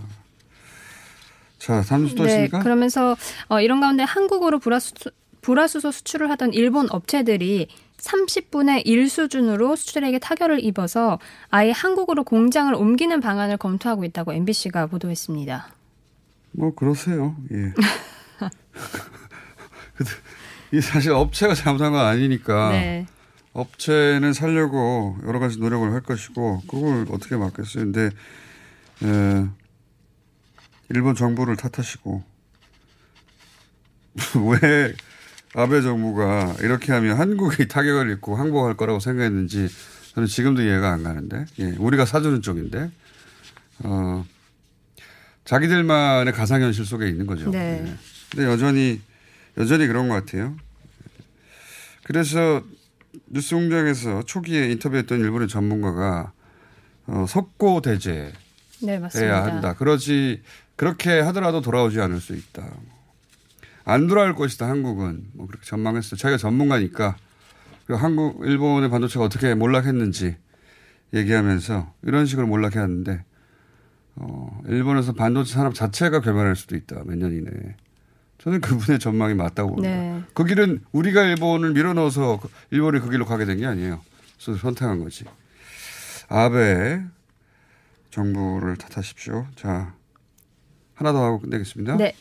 자, 1.63 1.81
다음 1.83 2.09
또 2.17 2.25
네, 2.25 2.31
있습니까? 2.31 2.59
그러면서 2.59 3.17
어, 3.47 3.61
이런 3.61 3.79
가운데 3.81 4.03
한국으로 4.03 4.59
불화수, 4.59 4.95
불화수소 5.43 5.93
수출을 5.93 6.29
하던 6.31 6.55
일본 6.55 6.89
업체들이 6.91 7.69
30분의 7.99 8.83
1 8.85 9.09
수준으로 9.09 9.77
수출액에 9.77 10.19
타결을 10.19 10.65
입어서 10.65 11.21
아예 11.51 11.71
한국으로 11.71 12.25
공장을 12.25 12.75
옮기는 12.75 13.21
방안을 13.21 13.59
검토하고 13.59 14.03
있다고 14.05 14.33
MBC가 14.33 14.87
보도했습니다. 14.87 15.69
뭐 16.51 16.75
그러세요. 16.75 17.37
예. 17.53 17.73
이 20.77 20.81
사실 20.81 21.13
업체가 21.13 21.55
잘못한 21.55 21.93
건 21.93 22.05
아니니까 22.05 22.71
네. 22.73 23.07
업체는 23.53 24.33
살려고 24.33 25.17
여러 25.29 25.39
가지 25.39 25.61
노력을 25.61 25.93
할 25.93 26.01
것이고 26.01 26.63
그걸 26.69 27.07
어떻게 27.13 27.37
막겠어요. 27.37 27.85
근데 27.85 28.11
에, 29.05 29.47
일본 30.93 31.15
정부를 31.15 31.57
탓하시고 31.57 32.23
왜 34.51 34.95
아베 35.55 35.81
정부가 35.83 36.57
이렇게 36.61 36.93
하면 36.93 37.19
한국이 37.19 37.69
타격을 37.69 38.11
입고 38.13 38.37
항복할 38.37 38.77
거라고 38.77 39.01
생각했는지 39.01 39.69
저는 40.15 40.29
지금도 40.29 40.63
이해가 40.63 40.93
안 40.93 41.03
가는데 41.03 41.47
예, 41.59 41.71
우리가 41.79 42.05
사주는 42.05 42.43
쪽인데 42.43 42.91
어, 43.85 44.25
자기들만의 45.45 46.33
가상현실 46.33 46.85
속에 46.85 47.09
있는 47.09 47.27
거죠. 47.27 47.51
네. 47.51 47.83
예. 47.87 47.95
근데 48.31 48.47
여전히 48.47 49.01
여전히 49.59 49.87
그런 49.87 50.09
것 50.09 50.15
같아요. 50.15 50.57
그래서 52.05 52.63
뉴스 53.27 53.55
공장에서 53.55 54.23
초기에 54.25 54.71
인터뷰했던 54.73 55.21
일본의 55.21 55.49
전문가가 55.49 56.33
어, 57.07 57.27
석고 57.29 57.81
대제 57.81 58.33
네, 58.83 58.93
해야 58.93 59.01
맞습니다. 59.01 59.45
한다. 59.45 59.75
그러지 59.75 60.43
그렇게 60.77 61.21
하더라도 61.21 61.61
돌아오지 61.61 62.01
않을 62.01 62.21
수 62.21 62.35
있다. 62.35 62.67
안 63.85 64.07
돌아올 64.07 64.35
것이다. 64.35 64.69
한국은 64.69 65.27
뭐 65.35 65.47
그렇게 65.47 65.65
전망했어요. 65.67 66.17
자기가 66.17 66.39
전문가니까 66.39 67.17
그리고 67.87 68.01
한국 68.03 68.47
일본의 68.47 68.91
반도체가 68.91 69.25
어떻게 69.25 69.55
몰락했는지 69.55 70.37
얘기하면서 71.15 71.93
이런 72.03 72.27
식으로 72.27 72.47
몰락했는데 72.47 73.25
어, 74.17 74.61
일본에서 74.69 75.13
반도체 75.15 75.55
산업 75.55 75.75
자체가 75.75 76.21
괴멸할 76.21 76.55
수도 76.57 76.77
있다. 76.77 77.03
몇 77.05 77.17
년 77.17 77.33
이내에. 77.33 77.75
저는 78.39 78.61
그분의 78.61 78.99
전망이 78.99 79.35
맞다고 79.35 79.71
봅니다. 79.77 79.89
네. 79.95 80.23
그 80.35 80.45
길은 80.45 80.81
우리가 80.93 81.23
일본을 81.23 81.73
밀어넣어서 81.73 82.41
그- 82.41 82.49
일본이 82.71 82.99
그 83.01 83.09
길로 83.11 83.25
가게 83.25 83.45
된 83.45 83.59
게 83.59 83.67
아니에요. 83.67 84.01
그래서 84.43 84.61
선택한 84.61 84.99
거지. 85.03 85.25
아베 86.29 87.03
정부를 88.11 88.77
탓하십시오. 88.77 89.47
자, 89.55 89.95
하나 90.95 91.13
더 91.13 91.25
하고 91.25 91.41
끝내겠습니다. 91.41 91.97
네. 91.97 92.15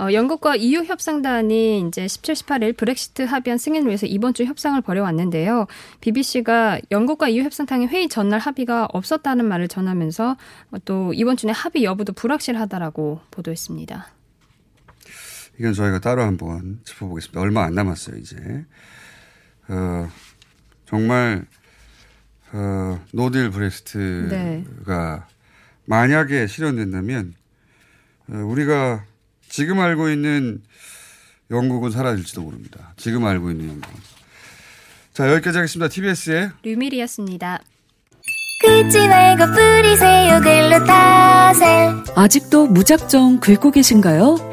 어, 0.00 0.12
영국과 0.12 0.54
EU 0.54 0.84
협상단이 0.84 1.88
이제 1.88 2.06
17, 2.06 2.34
18일 2.34 2.76
브렉시트 2.76 3.22
합의안 3.22 3.58
승인을 3.58 3.88
위해서 3.88 4.06
이번 4.06 4.32
주 4.32 4.44
협상을 4.44 4.80
벌여왔는데요. 4.80 5.66
BBC가 6.00 6.80
영국과 6.92 7.28
EU 7.28 7.42
협상탕의 7.42 7.88
회의 7.88 8.08
전날 8.08 8.38
합의가 8.38 8.86
없었다는 8.92 9.44
말을 9.44 9.66
전하면서 9.66 10.36
어, 10.70 10.76
또 10.84 11.12
이번 11.14 11.36
주내 11.36 11.52
합의 11.54 11.82
여부도 11.82 12.12
불확실하다라고 12.12 13.20
보도했습니다. 13.32 14.06
이건 15.58 15.72
저희가 15.72 15.98
따로 15.98 16.22
한번 16.22 16.78
짚어보겠습니다. 16.84 17.40
얼마 17.40 17.64
안 17.64 17.74
남았어요, 17.74 18.16
이제. 18.18 18.36
어, 19.66 20.08
정말, 20.86 21.44
어, 22.52 23.00
노딜 23.12 23.50
브렉시트가 23.50 24.28
네. 24.28 24.64
만약에 25.84 26.46
실현된다면, 26.46 27.34
어, 27.34 27.47
우리가 28.28 29.04
지금 29.48 29.80
알고 29.80 30.10
있는 30.10 30.62
영국은 31.50 31.90
사라질지도 31.90 32.42
모릅니다. 32.42 32.92
지금 32.96 33.24
알고 33.24 33.50
있는 33.50 33.68
영국은. 33.68 33.96
자, 35.12 35.32
여기까지 35.32 35.58
하겠습니다. 35.58 35.88
TBS의 35.88 36.50
류밀이었습니다. 36.62 37.60
긁지 38.60 39.06
말고 39.06 39.46
뿌리세요 39.52 40.40
글루타셀 40.40 41.94
아직도 42.16 42.66
무작정 42.66 43.38
긁고 43.38 43.70
계신가요? 43.70 44.47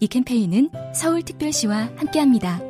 이 0.00 0.06
캠페인은 0.06 0.70
서울특별시와 0.94 1.90
함께합니다. 1.96 2.60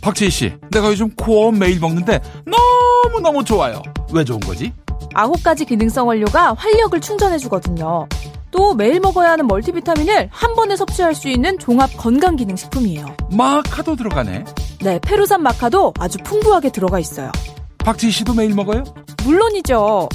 박지희 0.00 0.30
씨, 0.30 0.52
내가 0.70 0.88
요즘 0.88 1.10
코어업 1.14 1.50
매일 1.52 1.80
먹는데 1.80 2.20
너무너무 2.46 3.44
좋아요. 3.44 3.82
왜 4.12 4.24
좋은 4.24 4.40
거지? 4.40 4.72
아홉 5.14 5.42
가지 5.42 5.64
기능성 5.64 6.06
원료가 6.06 6.54
활력을 6.54 7.00
충전해주거든요. 7.00 8.08
또 8.50 8.74
매일 8.74 9.00
먹어야 9.00 9.32
하는 9.32 9.46
멀티비타민을 9.46 10.28
한 10.30 10.54
번에 10.54 10.76
섭취할 10.76 11.14
수 11.14 11.28
있는 11.28 11.58
종합 11.58 11.90
건강 11.96 12.36
기능 12.36 12.56
식품이에요. 12.56 13.16
마카도 13.32 13.96
들어가네. 13.96 14.44
네, 14.80 14.98
페루산 15.00 15.42
마카도 15.42 15.92
아주 15.98 16.18
풍부하게 16.24 16.70
들어가 16.70 16.98
있어요. 16.98 17.30
박지희 17.78 18.10
씨도 18.10 18.34
매일 18.34 18.54
먹어요? 18.54 18.84
물론이죠. 19.24 20.08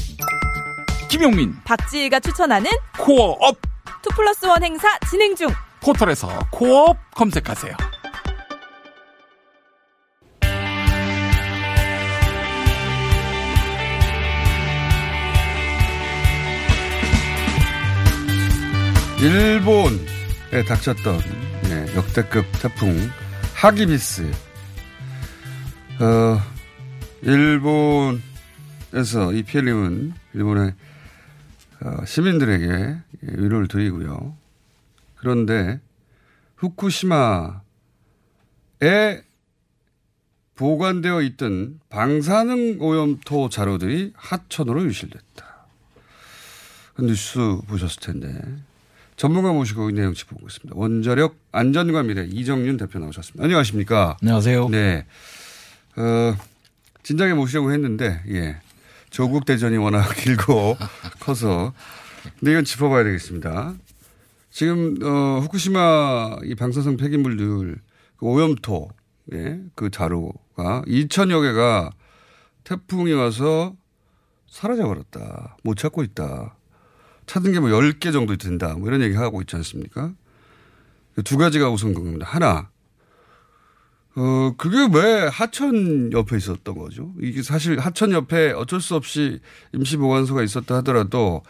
김용민, 1.13 1.54
박지희가 1.63 2.19
추천하는 2.21 2.71
코어업 2.97 3.62
two 4.01 4.10
plus 4.15 4.47
one 4.47 4.63
행사 4.63 4.97
진행 5.12 5.36
중. 5.36 5.47
포털에서 5.80 6.28
코어업 6.49 6.97
검색하세요. 7.12 7.71
일본에 19.21 20.65
닥쳤던 20.67 21.19
네, 21.69 21.95
역대급 21.95 22.43
태풍 22.60 22.97
하기비스. 23.54 24.32
어, 25.99 26.41
일본에서 27.21 28.21
이 29.34 29.43
피해림은 29.43 30.13
일본의 30.34 30.69
어, 30.69 30.92
시민들에게 32.06 32.98
위로를 33.22 33.67
드리고요. 33.67 34.38
그런데 35.15 35.80
후쿠시마에 36.58 37.62
보관되어 40.56 41.22
있던 41.22 41.80
방사능 41.89 42.78
오염토 42.80 43.50
자료들이 43.50 44.13
하천으로 44.15 44.84
유실됐다. 44.86 45.65
그 46.93 47.02
뉴스 47.02 47.39
보셨을 47.67 48.02
텐데 48.02 48.39
전문가 49.15 49.52
모시고 49.52 49.89
이 49.89 49.93
내용 49.93 50.13
짚어보고 50.13 50.48
있습니다. 50.48 50.76
원자력 50.78 51.36
안전과 51.52 52.04
미래 52.04 52.26
이정윤 52.26 52.78
대표 52.78 53.00
나오셨습니다. 53.00 53.43
안녕하십니까? 53.43 54.17
안녕하세요. 54.22 54.69
네. 54.69 55.06
어, 55.96 56.36
진작에 57.04 57.34
모시려고 57.34 57.72
했는데, 57.72 58.22
예. 58.30 58.58
조국 59.13 59.45
대전이 59.45 59.78
워낙 59.78 60.12
길고 60.17 60.76
커서. 61.19 61.71
근데 62.39 62.52
이건 62.52 62.65
짚어봐야 62.65 63.04
되겠습니다. 63.04 63.76
지금, 64.49 64.97
어, 65.04 65.39
후쿠시마 65.39 66.38
이 66.45 66.56
방사성 66.56 66.97
폐기물들, 66.97 67.78
그 68.17 68.26
오염토, 68.26 68.89
예, 69.34 69.60
그 69.76 69.91
자루가 69.91 70.82
2천여 70.88 71.43
개가 71.43 71.91
태풍이 72.63 73.13
와서 73.13 73.76
사라져 74.49 74.88
버렸다. 74.88 75.58
못 75.63 75.78
찾고 75.78 76.02
있다. 76.04 76.56
찾은 77.28 77.52
게 77.54 77.60
뭐 77.60 77.69
10개 77.69 78.12
정도 78.12 78.36
된다. 78.36 78.73
뭐 78.76 78.88
이런 78.88 79.02
얘기 79.02 79.15
하고 79.15 79.41
있지 79.41 79.56
않습니까? 79.58 80.12
두 81.23 81.38
가지가 81.38 81.69
우선 81.69 81.93
궁금합니다. 81.93 82.26
하나, 82.26 82.69
어, 84.15 84.54
그게 84.58 84.78
왜 84.93 85.28
하천 85.28 86.12
옆에 86.13 86.38
있었던 86.38 86.78
거죠? 86.78 87.12
이게 87.19 87.41
사실 87.41 87.80
하천 87.80 88.12
옆에 88.12 88.52
어쩔 88.52 88.80
수 88.80 88.95
없이 88.95 89.39
임시보관소가 89.73 90.43
있었다 90.43 90.76
하더라도 90.78 91.41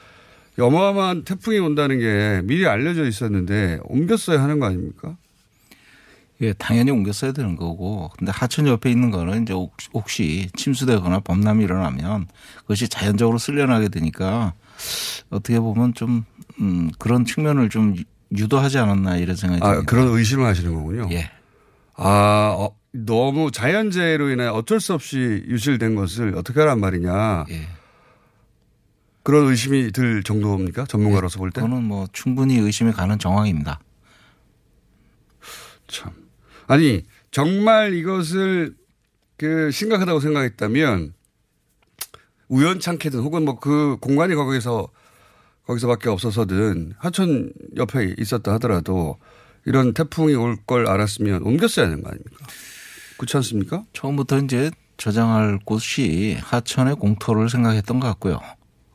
어마어마한 0.58 1.24
태풍이 1.24 1.60
온다는 1.60 2.00
게 2.00 2.42
미리 2.46 2.66
알려져 2.68 3.06
있었는데 3.06 3.80
옮겼어야 3.84 4.42
하는 4.42 4.60
거 4.60 4.68
아닙니까? 4.68 5.18
예, 6.42 6.54
당연히 6.54 6.92
옮겼어야 6.92 7.32
되는 7.32 7.56
거고. 7.56 8.10
근데 8.18 8.32
하천 8.32 8.68
옆에 8.68 8.90
있는 8.92 9.12
거는 9.12 9.44
이제 9.44 9.54
혹시 9.94 10.50
침수되거나 10.56 11.20
범람이 11.22 11.64
일어나면 11.64 12.28
그것이 12.62 12.88
자연적으로 12.88 13.38
쓸려나게 13.38 13.90
되니까 13.90 14.54
어떻게 15.30 15.60
보면 15.60 15.94
좀, 15.94 16.26
음, 16.60 16.92
그런 16.98 17.26
측면을 17.26 17.70
좀 17.70 17.96
유도하지 18.36 18.78
않았나 18.80 19.18
이런 19.18 19.36
생각이 19.36 19.62
듭니다. 19.62 19.80
아, 19.82 19.84
그런 19.86 20.08
의심을 20.10 20.46
하시는 20.46 20.74
거군요. 20.74 21.08
예. 21.12 21.30
아, 21.96 22.56
어, 22.58 22.76
너무 22.92 23.52
자연재해로 23.52 24.30
인해 24.30 24.48
어쩔 24.48 24.80
수 24.80 24.94
없이 24.94 25.18
유실된 25.48 25.96
것을 25.96 26.36
어떻게 26.36 26.60
하란 26.60 26.80
말이냐. 26.80 27.46
예. 27.50 27.68
그런 29.24 29.48
의심이 29.48 29.92
들 29.92 30.22
정도입니까? 30.22 30.86
전문가로서 30.86 31.40
볼 31.40 31.52
때? 31.52 31.62
그거는 31.62 31.84
뭐 31.84 32.08
충분히 32.12 32.58
의심이 32.58 32.92
가는 32.92 33.18
정황입니다. 33.18 33.80
참. 35.88 36.12
아니, 36.68 37.04
정말 37.32 37.94
이것을 37.94 38.76
그 39.38 39.72
심각하다고 39.72 40.20
생각했다면 40.20 41.14
우연찮게든 42.50 43.20
혹은 43.20 43.46
뭐 43.46 43.60
그 43.60 43.98
공간이 44.02 44.36
거기서 44.36 44.90
거기서밖에 45.66 46.10
없어서든 46.10 46.94
하천 46.98 47.54
옆에 47.78 48.14
있었다 48.18 48.54
하더라도 48.54 49.18
이런 49.66 49.94
태풍이 49.94 50.36
올 50.36 50.58
걸 50.66 50.88
알았으면 50.88 51.44
옮겼어야 51.44 51.86
하는 51.88 52.02
거 52.04 52.10
아닙니까? 52.10 52.46
그렇지 53.18 53.38
않습니까? 53.38 53.84
처음부터 53.94 54.40
이제 54.40 54.72
저장할 54.98 55.60
곳이 55.64 56.38
하천의 56.42 56.96
공터를 56.96 57.50
생각했던 57.50 58.00
것 58.00 58.08
같고요. 58.08 58.40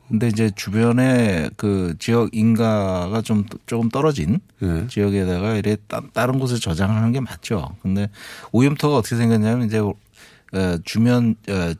근데 0.07 0.27
이제 0.27 0.49
주변에 0.55 1.49
그 1.55 1.93
지역 1.99 2.29
인가가 2.33 3.21
좀 3.21 3.45
조금 3.67 3.89
떨어진 3.89 4.39
네. 4.59 4.87
지역에다가 4.87 5.55
이래 5.55 5.77
다른 6.13 6.39
곳에 6.39 6.57
저장하는 6.59 7.11
게 7.11 7.19
맞죠. 7.19 7.75
근데 7.83 8.09
오염토가 8.51 8.97
어떻게 8.97 9.15
생겼냐면 9.17 9.67
이제 9.67 9.77
어, 9.79 9.93
주변 10.83 11.35
어, 11.47 11.73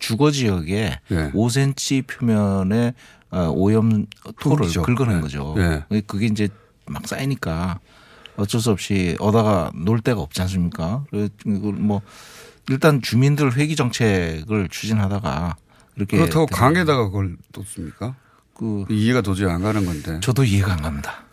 주거 0.00 0.32
지역에 0.32 0.98
네. 1.08 1.30
5cm 1.30 2.08
표면에 2.08 2.94
어, 3.30 3.48
오염 3.54 4.06
토를. 4.40 4.66
긁어낸 4.82 5.16
네. 5.16 5.20
거죠. 5.20 5.54
네. 5.56 6.00
그게 6.08 6.26
이제 6.26 6.48
막 6.86 7.06
쌓이니까 7.06 7.78
어쩔 8.36 8.60
수 8.60 8.70
없이 8.70 9.16
얻다가 9.20 9.72
놀 9.74 10.00
데가 10.00 10.20
없지 10.20 10.40
않습니까? 10.42 11.04
그뭐 11.42 12.02
일단 12.70 13.02
주민들 13.02 13.56
회기 13.56 13.76
정책을 13.76 14.68
추진하다가 14.68 15.56
이렇게 15.96 16.16
그렇다고 16.16 16.46
강에다가 16.46 17.06
그걸 17.06 17.36
뒀습니까? 17.52 18.14
그 18.54 18.84
이해가 18.88 19.20
도저히 19.20 19.50
안 19.50 19.62
가는 19.62 19.84
건데. 19.84 20.20
저도 20.20 20.44
이해가 20.44 20.72
안 20.72 20.82
갑니다. 20.82 21.24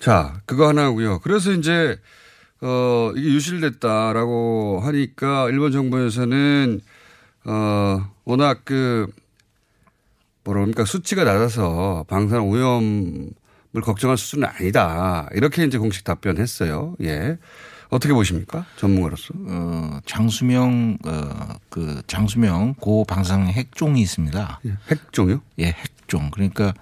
자, 0.00 0.40
그거 0.46 0.68
하나고요. 0.68 1.18
그래서 1.20 1.52
이제 1.52 1.98
어 2.62 3.12
이게 3.14 3.28
유실됐다라고 3.28 4.80
하니까 4.82 5.48
일본 5.50 5.72
정부에서는 5.72 6.80
어 7.44 8.10
워낙 8.24 8.62
그 8.64 9.06
뭐라 10.44 10.60
그럽니까 10.60 10.84
수치가 10.84 11.24
낮아서 11.24 12.04
방사능 12.08 12.48
오염 12.48 13.30
을 13.76 13.82
걱정할 13.82 14.18
수준은 14.18 14.48
아니다. 14.48 15.28
이렇게 15.32 15.64
이제 15.64 15.78
공식 15.78 16.02
답변했어요. 16.02 16.96
예. 17.02 17.38
어떻게 17.88 18.12
보십니까? 18.12 18.66
전문가로서. 18.76 19.34
어, 19.46 20.00
장수명, 20.06 20.98
어, 21.06 21.54
그 21.68 22.02
장수명 22.08 22.74
고 22.74 23.04
방사능 23.04 23.46
핵종이 23.46 24.00
있습니다. 24.00 24.60
핵종요? 24.90 25.40
예, 25.60 25.66
핵종. 25.66 26.30
그러니까 26.32 26.74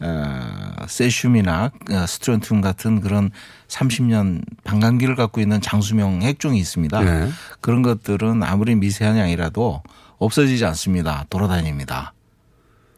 어, 0.00 0.86
세슘이나 0.86 1.70
어, 1.90 2.06
스트론튬 2.06 2.60
같은 2.60 3.00
그런 3.00 3.30
30년 3.68 4.42
방광기를 4.64 5.16
갖고 5.16 5.40
있는 5.40 5.62
장수명 5.62 6.20
핵종이 6.20 6.58
있습니다. 6.58 7.00
네. 7.00 7.30
그런 7.62 7.80
것들은 7.80 8.42
아무리 8.42 8.74
미세한 8.74 9.16
양이라도 9.16 9.82
없어지지 10.18 10.64
않습니다. 10.66 11.24
돌아다닙니다. 11.30 12.12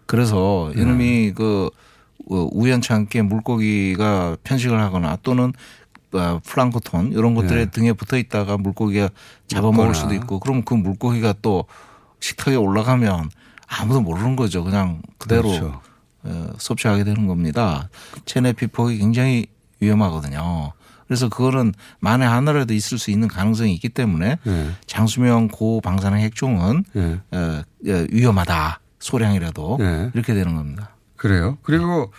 그래서 0.06 0.72
네. 0.74 0.82
이놈이 0.82 1.32
그 1.36 1.66
어, 1.66 1.86
우연찮게 2.26 3.22
물고기가 3.22 4.36
편식을 4.42 4.80
하거나 4.80 5.16
또는 5.22 5.52
어, 6.12 6.40
플랑크톤 6.44 7.12
이런 7.12 7.34
것들에 7.34 7.66
네. 7.66 7.70
등에 7.70 7.92
붙어 7.92 8.16
있다가 8.16 8.56
물고기가 8.58 9.10
잡아먹을. 9.48 9.94
수도 9.94 10.14
있고 10.14 10.40
그럼 10.40 10.62
그 10.62 10.74
물고기가 10.74 11.34
또 11.42 11.64
식탁에 12.20 12.56
올라가면 12.56 13.30
아무도 13.66 14.00
모르는 14.00 14.36
거죠. 14.36 14.64
그냥 14.64 15.02
그대로 15.18 15.48
그렇죠. 15.48 15.80
어, 16.22 16.48
섭취하게 16.58 17.04
되는 17.04 17.26
겁니다. 17.26 17.88
체내 18.24 18.52
피폭이 18.52 18.98
굉장히 18.98 19.46
위험하거든요. 19.80 20.72
그래서 21.06 21.28
그거는 21.28 21.72
만에 22.00 22.24
하나라도 22.24 22.74
있을 22.74 22.98
수 22.98 23.10
있는 23.10 23.28
가능성이 23.28 23.74
있기 23.74 23.88
때문에 23.90 24.38
네. 24.42 24.70
장수명 24.86 25.48
고방사능 25.48 26.18
핵종은 26.18 26.84
네. 26.92 27.20
어, 27.30 27.62
어, 27.88 28.06
위험하다 28.10 28.80
소량이라도 28.98 29.76
네. 29.78 30.10
이렇게 30.14 30.34
되는 30.34 30.56
겁니다. 30.56 30.95
그래요? 31.16 31.58
그리고 31.62 32.12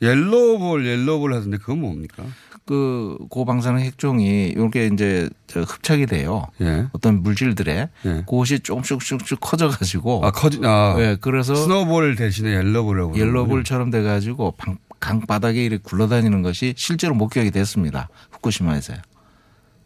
yellow 0.00 0.47
ball, 0.47 0.86
yellow 0.86 1.14
ball 1.14 1.32
하던데 1.34 1.58
그건 1.58 1.80
뭡니까? 1.80 2.24
그 2.64 3.16
고방사능 3.28 3.80
핵종이 3.80 4.48
이렇게 4.48 4.86
이제 4.86 5.28
저 5.46 5.62
흡착이 5.62 6.06
돼요. 6.06 6.46
예. 6.60 6.86
어떤 6.92 7.22
물질들에 7.22 7.88
예. 8.04 8.10
그것이 8.28 8.60
조금씩 8.60 9.00
조금씩 9.00 9.40
커져가지고 9.40 10.24
아, 10.24 10.30
커지, 10.30 10.60
아. 10.62 10.94
네, 10.96 11.16
그래서 11.20 11.54
snowball 11.54 12.14
대신에 12.16 12.54
yellow 12.54 12.78
ball이라고. 12.78 13.18
yellow 13.18 13.43
ball처럼 13.43 13.90
돼가지고 13.90 14.52
방, 14.52 14.78
강바닥에 15.00 15.64
이렇게 15.64 15.82
굴러다니는 15.82 16.42
것이 16.42 16.74
실제로 16.76 17.14
목격이 17.14 17.50
됐습니다. 17.50 18.08
후쿠시마에서요. 18.30 18.98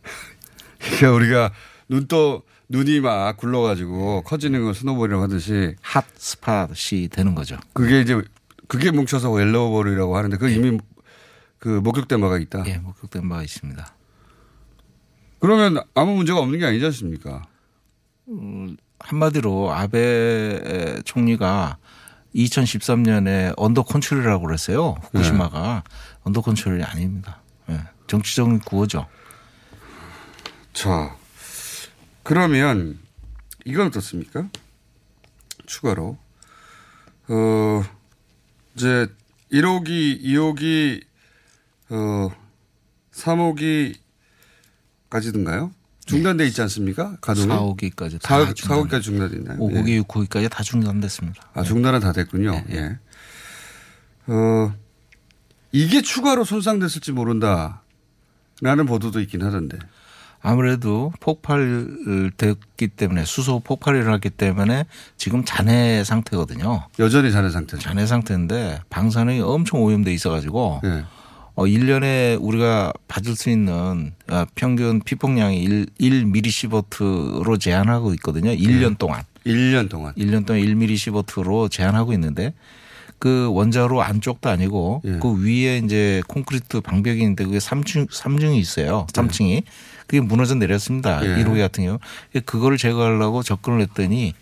그러니까 0.78 1.12
우리가 1.12 1.52
눈또 1.88 2.42
눈이 2.68 3.00
막 3.00 3.36
굴러가지고 3.36 4.22
커지는 4.22 4.64
걸 4.64 4.74
snowball이라고 4.74 5.22
하듯이 5.22 5.74
핫 5.80 6.04
스팟이 6.16 7.08
되는 7.10 7.34
거죠. 7.34 7.56
그게 7.72 8.00
이제 8.00 8.20
그게 8.66 8.90
뭉쳐서 8.90 9.40
yellow 9.40 9.71
ball이라고 9.71 10.16
하는데 10.16 10.36
그 10.36 10.48
이미 10.50 10.78
그 11.58 11.68
목격된 11.68 12.20
바가 12.20 12.38
있다. 12.38 12.64
예, 12.66 12.78
목격된 12.78 13.28
바가 13.28 13.42
있습니다. 13.42 13.94
그러면 15.38 15.82
아무 15.94 16.16
문제가 16.16 16.40
없는 16.40 16.58
게 16.58 16.66
아니지 16.66 16.84
않습니까? 16.86 17.42
음, 18.28 18.76
한마디로 18.98 19.72
아베 19.72 21.00
총리가 21.04 21.78
2013년에 22.34 23.54
under 23.56 23.84
control이라고 23.84 24.46
그랬어요. 24.46 24.96
후쿠시마가 25.02 25.84
under 26.24 26.40
control이 26.42 26.82
아닙니다. 26.82 27.40
예, 27.70 27.80
정치적인 28.06 28.60
구호죠. 28.60 29.06
자, 30.72 31.16
그러면 32.22 32.98
이건 33.64 33.86
어떻습니까? 33.86 34.48
추가로 35.66 36.18
어 37.28 37.82
이제 38.76 39.08
1호기, 39.52 40.22
2호기, 40.22 41.02
어 41.88 42.28
3호기까지든가요? 43.12 45.72
중단돼 46.04 46.46
있지 46.46 46.60
않습니까? 46.62 47.16
가동이 47.20 47.48
4호기까지 47.48 48.20
다 48.22 48.44
4, 48.44 48.52
중단. 48.54 48.78
4호기까지 48.78 49.02
중단돼 49.02 49.36
있나요? 49.38 49.58
5호기, 49.58 49.88
예. 49.88 50.00
6호기까지 50.02 50.48
다 50.50 50.62
중단됐습니다. 50.62 51.50
아, 51.54 51.62
중단은 51.62 52.00
다 52.00 52.12
됐군요. 52.12 52.62
예. 52.70 52.98
어, 54.26 54.74
이게 55.72 56.02
추가로 56.02 56.44
손상됐을지 56.44 57.12
모른다. 57.12 57.82
라는 58.60 58.86
보도도 58.86 59.20
있긴 59.20 59.42
하던데. 59.42 59.78
아무래도 60.46 61.12
폭발됐기 61.18 62.86
때문에 62.96 63.24
수소 63.24 63.58
폭발이 63.58 63.98
일어났기 63.98 64.30
때문에 64.30 64.84
지금 65.16 65.44
잔해 65.44 66.04
상태거든요. 66.04 66.84
여전히 67.00 67.32
잔해 67.32 67.50
상태죠. 67.50 67.82
잔해 67.82 68.06
상태인데 68.06 68.80
방사능이 68.88 69.40
엄청 69.40 69.82
오염돼 69.82 70.14
있어가지고 70.14 70.82
예. 70.84 71.04
어 71.56 71.64
1년에 71.64 72.38
우리가 72.40 72.92
받을 73.08 73.34
수 73.34 73.50
있는 73.50 74.12
어, 74.30 74.44
평균 74.54 75.00
피폭량이 75.00 75.60
1, 75.64 75.86
1mS로 76.00 77.58
제한하고 77.58 78.14
있거든요. 78.14 78.52
1년 78.52 78.98
동안. 78.98 79.24
1년 79.44 79.90
동안. 79.90 80.14
1년 80.14 80.46
동안 80.46 80.62
1mS로 80.62 81.68
제한하고 81.68 82.12
있는데 82.12 82.54
그 83.18 83.50
원자로 83.52 84.00
안쪽도 84.00 84.48
아니고 84.48 85.02
예. 85.06 85.18
그 85.20 85.44
위에 85.44 85.78
이제 85.78 86.22
콘크리트 86.28 86.80
방벽이 86.80 87.18
있는데 87.20 87.44
그게 87.44 87.58
3층, 87.58 88.08
3층이 88.08 88.56
있어요. 88.58 89.08
3층이. 89.12 89.64
그게 90.06 90.20
무너져 90.20 90.54
내렸습니다. 90.54 91.24
예. 91.24 91.42
1호기 91.42 91.58
같은 91.60 91.84
경우. 91.84 91.98
그거를 92.44 92.78
제거하려고 92.78 93.42
접근을 93.42 93.80
했더니 93.82 94.34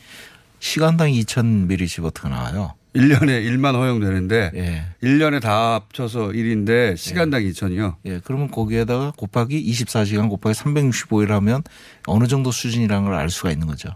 시간당 0.61 1.09
2000mS가 1.11 2.29
나와요. 2.29 2.75
1년에 2.95 3.45
1만 3.45 3.75
허용되는데 3.75 4.53
예. 4.55 4.85
1년에 5.03 5.41
다 5.41 5.75
합쳐서 5.75 6.29
1인데 6.29 6.97
시간당 6.97 7.43
2천이요. 7.43 7.97
예, 8.05 8.21
그러면 8.23 8.51
거기에다가 8.53 9.13
곱하기 9.17 9.69
24시간 9.73 10.29
곱하기 10.31 10.57
365일 10.57 11.29
하면 11.31 11.63
어느 12.07 12.29
정도 12.29 12.53
수준이라는 12.53 13.05
걸 13.09 13.15
알 13.15 13.31
수가 13.31 13.51
있는 13.51 13.67
거죠. 13.67 13.91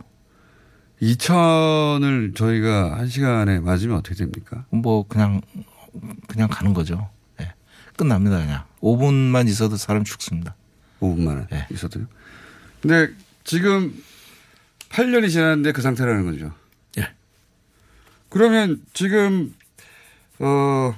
2천을 1.00 2.34
저희가 2.34 2.98
한 2.98 3.08
시간에 3.08 3.60
맞으면 3.60 3.98
어떻게 3.98 4.16
됩니까? 4.16 4.64
뭐 4.70 5.06
그냥 5.06 5.40
그냥 6.26 6.48
가는 6.48 6.74
거죠. 6.74 7.08
예. 7.40 7.52
끝납니다 7.96 8.38
그냥. 8.38 8.64
5분만 8.80 9.48
있어도 9.48 9.76
사람 9.76 10.02
죽습니다. 10.04 10.56
5분만에 11.00 11.52
예. 11.52 11.66
있어도요. 11.70 12.06
근데 12.80 13.12
지금 13.44 13.94
8년이 14.90 15.30
지났는데 15.30 15.72
그 15.72 15.82
상태라는 15.82 16.24
거죠. 16.24 16.52
예. 16.98 17.08
그러면 18.28 18.82
지금 18.92 19.54
어 20.38 20.94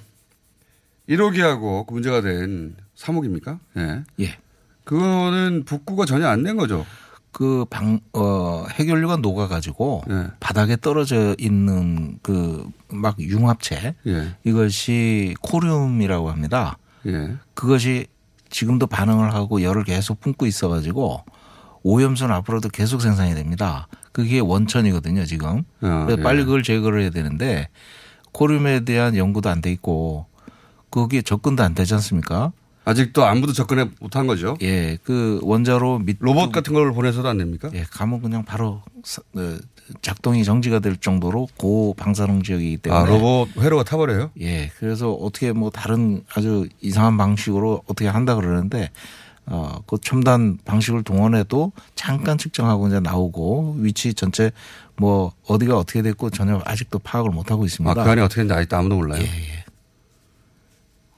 1호기하고 1.09 1.87
그 1.87 1.93
문제가 1.95 2.21
된 2.21 2.77
3호기입니까? 2.97 3.59
예. 3.79 4.05
예. 4.21 4.37
그거는 4.85 5.65
복구가 5.65 6.05
전혀 6.05 6.27
안된 6.29 6.57
거죠. 6.57 6.85
그 7.33 7.65
방, 7.71 8.01
어, 8.13 8.67
해결류가 8.71 9.19
녹아가지고 9.19 10.03
예. 10.11 10.27
바닥에 10.41 10.77
떨어져 10.77 11.35
있는 11.39 12.19
그 12.23 12.69
막 12.93 13.21
융합체 13.21 13.95
예. 14.07 14.35
이것이 14.45 15.37
코륨이라고 15.43 16.29
합니다. 16.31 16.77
예. 17.07 17.37
그것이 17.55 18.07
지금도 18.51 18.87
반응을 18.87 19.33
하고 19.35 19.63
열을 19.63 19.85
계속 19.85 20.21
뿜고 20.21 20.47
있어 20.47 20.69
가지고 20.69 21.25
오염수는 21.83 22.35
앞으로도 22.35 22.69
계속 22.69 23.01
생산이 23.01 23.35
됩니다. 23.35 23.89
그게 24.13 24.39
원천이거든요, 24.41 25.25
지금. 25.25 25.63
아, 25.81 26.07
예. 26.11 26.17
빨리 26.17 26.45
그걸 26.45 26.63
제거를 26.63 27.01
해야 27.03 27.11
되는데 27.11 27.69
코륨에 28.33 28.81
대한 28.81 29.17
연구도 29.17 29.49
안 29.49 29.61
돼 29.61 29.73
있고 29.73 30.27
거기에 30.91 31.23
접근도 31.23 31.63
안 31.63 31.75
되지 31.75 31.95
않습니까? 31.95 32.53
아직도 32.85 33.25
아무도 33.25 33.53
접근해 33.53 33.89
못한 34.01 34.27
거죠. 34.27 34.57
예, 34.63 34.99
그 35.05 35.39
원자로 35.43 36.01
밑 36.01 36.17
로봇 36.21 36.51
같은 36.51 36.75
걸 36.75 36.93
보내서도 36.93 37.29
안 37.29 37.39
됩니까? 37.39 37.71
예, 37.75 37.85
가면 37.91 38.21
그냥 38.23 38.45
바로 38.45 38.83
사- 39.05 39.23
어, 39.37 39.57
작동이 40.03 40.44
정지가 40.44 40.81
될 40.81 40.96
정도로 40.96 41.48
고 41.57 41.94
방사능 41.96 42.42
지역이기 42.42 42.79
때문에 42.79 43.03
아, 43.03 43.05
로봇 43.07 43.48
회로가 43.59 43.85
타버려요? 43.85 44.31
예, 44.40 44.70
그래서 44.79 45.12
어떻게 45.12 45.53
뭐 45.53 45.70
다른 45.70 46.24
아주 46.35 46.68
이상한 46.81 47.16
방식으로 47.16 47.83
어떻게 47.87 48.09
한다 48.09 48.35
그러는데 48.35 48.90
어, 49.46 49.83
그 49.87 49.98
첨단 50.00 50.59
방식을 50.64 51.03
동원해도 51.03 51.72
잠깐 51.94 52.38
측정하고 52.38 52.88
이제 52.88 53.00
나오고 53.00 53.76
위치 53.79 54.14
전체 54.14 54.53
뭐 54.96 55.33
어디가 55.46 55.76
어떻게 55.76 56.03
됐고 56.03 56.31
전혀 56.31 56.61
아직도 56.64 57.00
파악을 57.00 57.31
못 57.31 57.50
하고 57.50 57.64
있습니다. 57.64 58.00
아, 58.00 58.05
그 58.05 58.11
안에 58.11 58.22
어떻게 58.22 58.42
됐는지 58.42 58.59
아직도 58.59 58.76
아무도 58.76 58.96
몰라요? 58.96 59.22
예, 59.22 59.64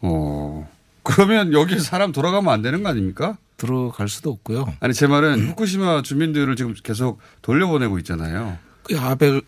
어. 0.00 0.68
그러면 1.02 1.52
여기 1.52 1.78
사람 1.78 2.12
돌아가면 2.12 2.52
안 2.52 2.62
되는 2.62 2.82
거 2.82 2.88
아닙니까? 2.88 3.36
들어갈 3.62 4.08
수도 4.08 4.30
없고요. 4.30 4.74
아니, 4.80 4.92
제 4.92 5.06
말은 5.06 5.48
후쿠시마 5.50 6.02
주민들을 6.02 6.56
지금 6.56 6.74
계속 6.82 7.20
돌려보내고 7.42 7.98
있잖아요. 7.98 8.58
그 8.82 8.98
아베 8.98 9.40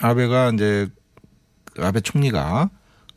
아베가 0.00 0.50
이제 0.50 0.88
그 1.72 1.82
아베 1.82 2.00
총리가 2.00 2.68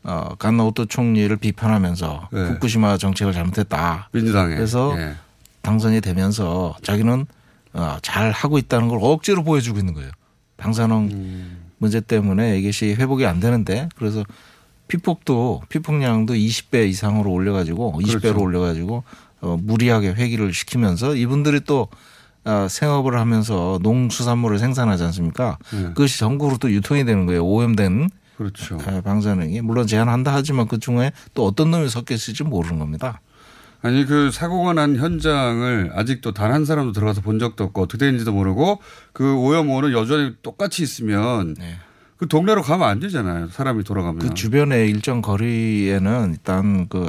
어 0.04 0.34
간나오토 0.38 0.86
총리를 0.86 1.36
비판하면서 1.36 2.28
네. 2.32 2.48
후쿠시마 2.48 2.96
정책을 2.96 3.34
잘못했다. 3.34 4.08
민주당에. 4.12 4.54
그래서 4.54 4.94
예. 4.98 5.16
당선이 5.60 6.00
되면서 6.00 6.74
자기는 6.82 7.26
어, 7.74 7.98
잘 8.00 8.30
하고 8.30 8.56
있다는 8.56 8.88
걸 8.88 9.00
억지로 9.02 9.44
보여주고 9.44 9.78
있는 9.78 9.92
거예요. 9.92 10.10
방사능 10.56 11.08
음. 11.12 11.70
문제 11.76 12.00
때문에 12.00 12.58
이것이 12.58 12.94
회복이 12.94 13.26
안 13.26 13.38
되는데 13.38 13.90
그래서 13.96 14.24
피폭도 14.88 15.64
피폭량도 15.68 16.32
20배 16.32 16.88
이상으로 16.88 17.30
올려가지고 17.30 18.00
20배로 18.00 18.20
그렇죠. 18.22 18.40
올려가지고 18.40 19.04
어, 19.40 19.56
무리하게 19.60 20.10
회기를 20.14 20.52
시키면서 20.52 21.14
이분들이 21.14 21.60
또 21.60 21.88
어, 22.44 22.66
생업을 22.68 23.18
하면서 23.18 23.78
농수산물을 23.82 24.58
생산하지 24.58 25.04
않습니까? 25.04 25.58
네. 25.72 25.82
그것이 25.88 26.18
전국으로 26.18 26.58
또 26.58 26.70
유통이 26.70 27.04
되는 27.04 27.26
거예요. 27.26 27.44
오염된 27.44 28.08
그렇죠. 28.36 28.78
방사능이 28.78 29.60
물론 29.62 29.86
제한한다 29.86 30.32
하지만 30.32 30.68
그 30.68 30.78
중에 30.78 31.12
또 31.34 31.44
어떤 31.44 31.70
놈이 31.72 31.88
섞여 31.88 32.14
있을지 32.14 32.44
모르는 32.44 32.78
겁니다. 32.78 33.20
아니 33.82 34.04
그 34.06 34.30
사고가 34.32 34.72
난 34.72 34.96
현장을 34.96 35.90
아직도 35.94 36.32
단 36.32 36.52
한 36.52 36.64
사람도 36.64 36.92
들어가서 36.92 37.20
본 37.20 37.38
적도 37.38 37.64
없고 37.64 37.82
어떻게 37.82 37.98
되는지도 37.98 38.32
모르고 38.32 38.80
그 39.12 39.34
오염원은 39.36 39.92
여전히 39.92 40.34
똑같이 40.42 40.82
있으면 40.82 41.54
그 42.18 42.28
동네로 42.28 42.62
가면 42.62 42.86
안 42.88 43.00
되잖아요. 43.00 43.48
사람이 43.48 43.84
돌아가면. 43.84 44.18
그 44.18 44.34
주변에 44.34 44.86
일정 44.86 45.22
거리에는 45.22 46.32
일단 46.32 46.88
그 46.88 47.08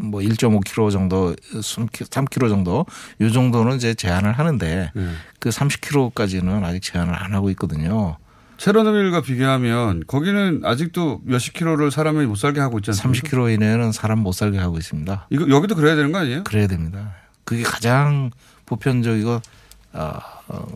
뭐 0.00 0.20
1.5km 0.20 0.90
정도, 0.90 1.34
3km 1.34 2.48
정도 2.48 2.86
요 3.20 3.30
정도는 3.30 3.76
이제 3.76 3.94
제한을 3.94 4.32
하는데 4.32 4.92
그 5.38 5.48
30km까지는 5.48 6.62
아직 6.64 6.82
제한을 6.82 7.14
안 7.14 7.34
하고 7.34 7.50
있거든요. 7.50 8.16
체르노빌과 8.58 9.22
비교하면 9.22 10.04
거기는 10.06 10.60
아직도 10.64 11.22
몇십 11.24 11.54
킬로를 11.54 11.90
사람이 11.90 12.26
못 12.26 12.36
살게 12.36 12.60
하고 12.60 12.78
않습니까? 12.86 13.28
30km 13.28 13.54
이내는 13.54 13.90
사람 13.90 14.20
못 14.20 14.32
살게 14.32 14.58
하고 14.58 14.78
있습니다. 14.78 15.26
이거 15.30 15.48
여기도 15.48 15.74
그래야 15.74 15.96
되는 15.96 16.12
거 16.12 16.18
아니에요? 16.18 16.44
그래야 16.44 16.68
됩니다. 16.68 17.14
그게 17.44 17.64
가장 17.64 18.30
보편적이고 18.66 19.40
어, 19.94 20.18
어, 20.48 20.66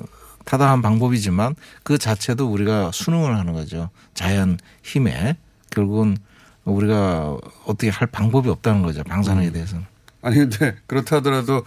타당한 0.47 0.81
방법이지만 0.81 1.57
그 1.83 1.99
자체도 1.99 2.51
우리가 2.51 2.93
수능을 2.93 3.37
하는 3.37 3.53
거죠. 3.53 3.91
자연 4.15 4.59
힘에 4.83 5.37
결국은 5.71 6.17
우리가 6.65 7.37
어떻게 7.67 7.91
할 7.91 8.07
방법이 8.09 8.49
없다는 8.49 8.83
거죠. 8.83 9.03
방사능에 9.05 9.51
대해서는. 9.51 9.85
아니 10.23 10.37
근데 10.37 10.77
그렇다 10.87 11.17
하더라도 11.17 11.65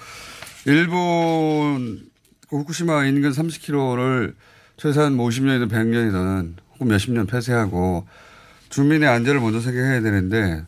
일본 0.65 2.09
후쿠시마 2.49 3.05
인근 3.05 3.31
30km를 3.31 4.33
최소한 4.77 5.15
뭐 5.15 5.27
50년이든 5.27 5.69
100년이든 5.69 6.55
혹은 6.73 6.87
몇십 6.87 7.11
년 7.11 7.27
폐쇄하고 7.27 8.07
주민의 8.69 9.09
안전을 9.09 9.41
먼저 9.41 9.59
생각해야 9.59 10.01
되는데 10.01 10.63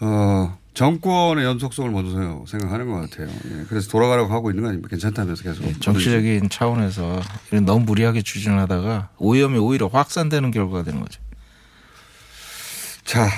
어 0.00 0.58
정권의 0.74 1.44
연속성을 1.44 1.90
먼저 1.90 2.44
생각하는 2.46 2.88
것 2.88 3.00
같아요. 3.00 3.28
예, 3.28 3.64
그래서 3.68 3.90
돌아가라고 3.90 4.32
하고 4.32 4.50
있는 4.50 4.62
거 4.62 4.68
아닙니까? 4.68 4.88
괜찮다면서 4.90 5.42
계속. 5.42 5.64
네, 5.64 5.74
정치적인 5.80 6.48
차원에서 6.48 7.20
너무 7.64 7.84
무리하게 7.84 8.22
추진하다가 8.22 9.10
오염이 9.18 9.58
오히려 9.58 9.88
확산되는 9.88 10.50
결과가 10.50 10.84
되는 10.84 11.00
거죠. 11.00 11.20
자, 13.04 13.28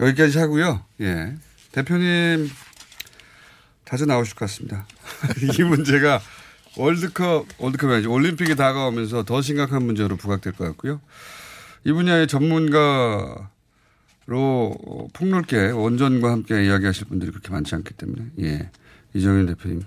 여기까지 0.00 0.38
하고요. 0.38 0.84
예. 1.02 1.34
대표님 1.72 2.50
자주 3.84 4.06
나오실 4.06 4.34
것 4.34 4.46
같습니다. 4.46 4.86
이 5.58 5.62
문제가 5.62 6.20
월드컵, 6.76 7.46
월드컵이 7.58 7.92
아니죠. 7.94 8.12
올림픽이 8.12 8.56
다가오면서 8.56 9.24
더 9.24 9.42
심각한 9.42 9.84
문제로 9.84 10.16
부각될 10.16 10.54
것 10.54 10.64
같고요. 10.64 11.00
이 11.84 11.92
분야의 11.92 12.26
전문가 12.28 13.50
로 14.28 14.76
폭넓게 15.14 15.70
원전과 15.70 16.30
함께 16.30 16.66
이야기하실 16.66 17.06
분들이 17.06 17.30
그렇게 17.30 17.50
많지 17.50 17.74
않기 17.74 17.94
때문에, 17.94 18.26
예. 18.40 18.70
이정윤 19.14 19.46
대표님 19.46 19.80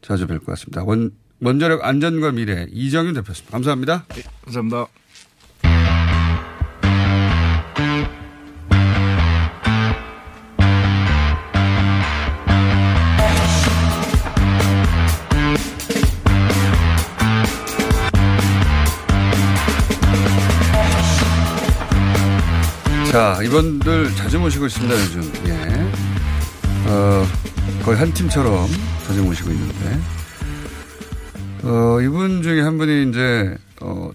자주 0.00 0.26
뵐 0.26 0.40
것 0.40 0.46
같습니다. 0.46 0.82
원, 0.82 1.12
원자력 1.40 1.84
안전과 1.84 2.32
미래 2.32 2.66
이정윤 2.72 3.14
대표였습니다. 3.14 3.52
감사합니다. 3.52 4.04
네, 4.08 4.22
감사합니다. 4.44 4.88
자, 23.12 23.38
이분들 23.44 24.14
자주 24.14 24.38
모시고 24.38 24.64
있습니다, 24.64 24.94
요즘. 24.94 25.22
예. 25.46 26.88
어, 26.88 27.26
거의 27.84 27.98
한 27.98 28.10
팀처럼 28.10 28.66
자주 29.06 29.22
모시고 29.22 29.50
있는데. 29.50 29.98
어, 31.62 32.00
이분 32.00 32.40
중에 32.42 32.62
한 32.62 32.78
분이 32.78 33.10
이제, 33.10 33.54
어, 33.82 34.10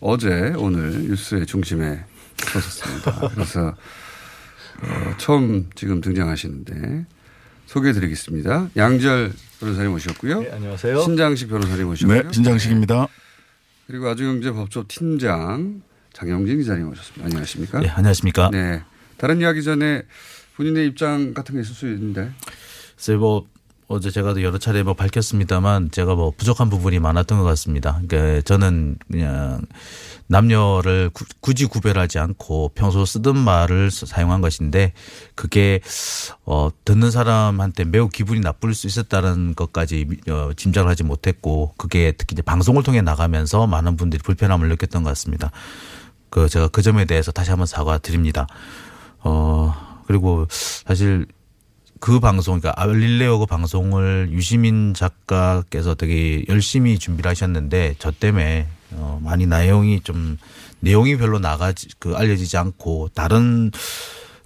어제, 0.00 0.54
오늘 0.56 1.08
뉴스의 1.08 1.44
중심에 1.44 2.02
섰었습니다. 2.38 3.28
그래서, 3.34 3.66
어, 3.66 5.14
처음 5.18 5.68
지금 5.74 6.00
등장하시는데, 6.00 7.04
소개해 7.66 7.92
드리겠습니다. 7.92 8.70
양절 8.78 9.30
변호사님 9.60 9.90
모셨고요. 9.90 10.40
네, 10.40 10.50
안녕하세요. 10.52 11.02
신장식 11.02 11.50
변호사님 11.50 11.86
모셨고요. 11.86 12.22
네, 12.22 12.28
신장식입니다. 12.32 13.08
그리고 13.88 14.08
아주경제법조 14.08 14.86
팀장 14.88 15.82
장영진 16.12 16.58
기자님 16.58 16.88
오셨습니다. 16.90 17.24
안녕하십니까? 17.24 17.80
네, 17.80 17.88
안녕하십니까? 17.88 18.50
네. 18.50 18.82
다른 19.16 19.40
이야기 19.40 19.62
전에 19.62 20.02
본인의 20.56 20.86
입장 20.88 21.34
같은 21.34 21.54
게 21.54 21.60
있을 21.60 21.74
수 21.74 21.86
있는데. 21.88 22.30
글쎄 22.96 23.16
뭐 23.16 23.46
어제 23.88 24.10
제가 24.10 24.40
여러 24.40 24.58
차례 24.58 24.82
뭐 24.82 24.94
밝혔습니다만 24.94 25.90
제가 25.90 26.14
뭐 26.14 26.32
부족한 26.36 26.70
부분이 26.70 26.98
많았던 26.98 27.38
것 27.38 27.44
같습니다. 27.44 28.00
그러니까 28.06 28.40
저는 28.42 28.96
그냥 29.10 29.66
남녀를 30.28 31.10
구, 31.12 31.26
굳이 31.40 31.66
구별하지 31.66 32.18
않고 32.18 32.72
평소 32.74 33.04
쓰던 33.04 33.36
말을 33.36 33.90
사용한 33.90 34.40
것인데 34.40 34.94
그게 35.34 35.80
어 36.46 36.70
듣는 36.86 37.10
사람한테 37.10 37.84
매우 37.84 38.08
기분이 38.08 38.40
나쁠 38.40 38.72
수 38.72 38.86
있었다는 38.86 39.54
것까지 39.54 40.06
어, 40.30 40.52
짐작을 40.56 40.88
하지 40.88 41.02
못했고 41.02 41.74
그게 41.76 42.14
특히 42.16 42.32
이제 42.32 42.42
방송을 42.42 42.82
통해 42.82 43.02
나가면서 43.02 43.66
많은 43.66 43.96
분들이 43.96 44.22
불편함을 44.22 44.68
느꼈던 44.70 45.02
것 45.02 45.10
같습니다. 45.10 45.50
그 46.32 46.48
제가 46.48 46.68
그 46.68 46.80
점에 46.80 47.04
대해서 47.04 47.30
다시 47.30 47.50
한번 47.50 47.66
사과드립니다. 47.66 48.46
어 49.18 50.02
그리고 50.06 50.46
사실 50.50 51.26
그 52.00 52.20
방송, 52.20 52.58
그러니까 52.58 52.82
알릴레오 52.82 53.38
그 53.40 53.46
방송을 53.46 54.30
유시민 54.32 54.94
작가께서 54.94 55.94
되게 55.94 56.42
열심히 56.48 56.98
준비를 56.98 57.30
하셨는데 57.30 57.96
저 57.98 58.10
때문에 58.10 58.66
어 58.92 59.20
많이 59.22 59.46
내용이 59.46 60.00
좀 60.00 60.38
내용이 60.80 61.18
별로 61.18 61.38
나가지 61.38 61.88
그 61.98 62.14
알려지지 62.16 62.56
않고 62.56 63.10
다른 63.14 63.70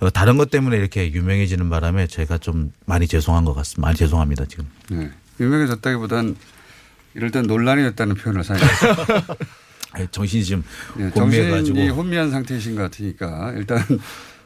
어 0.00 0.10
다른 0.10 0.38
것 0.38 0.50
때문에 0.50 0.76
이렇게 0.76 1.12
유명해지는 1.12 1.70
바람에 1.70 2.08
제가 2.08 2.38
좀 2.38 2.72
많이 2.84 3.06
죄송한 3.06 3.44
것 3.44 3.54
같습니다. 3.54 3.86
많이 3.86 3.96
죄송합니다 3.96 4.44
지금. 4.46 4.68
네. 4.90 5.08
유명해졌다기보단 5.38 6.34
이럴 7.14 7.30
땐 7.30 7.46
논란이 7.46 7.84
됐다는 7.84 8.16
표현을 8.16 8.42
사용했어요. 8.42 8.94
정신이 10.10 10.44
지금 10.44 10.62
네, 10.96 11.08
혼미해가지고. 11.08 11.66
정신이 11.66 11.88
혼미한 11.88 12.30
상태이신 12.30 12.76
것 12.76 12.82
같으니까 12.82 13.52
일단 13.56 13.78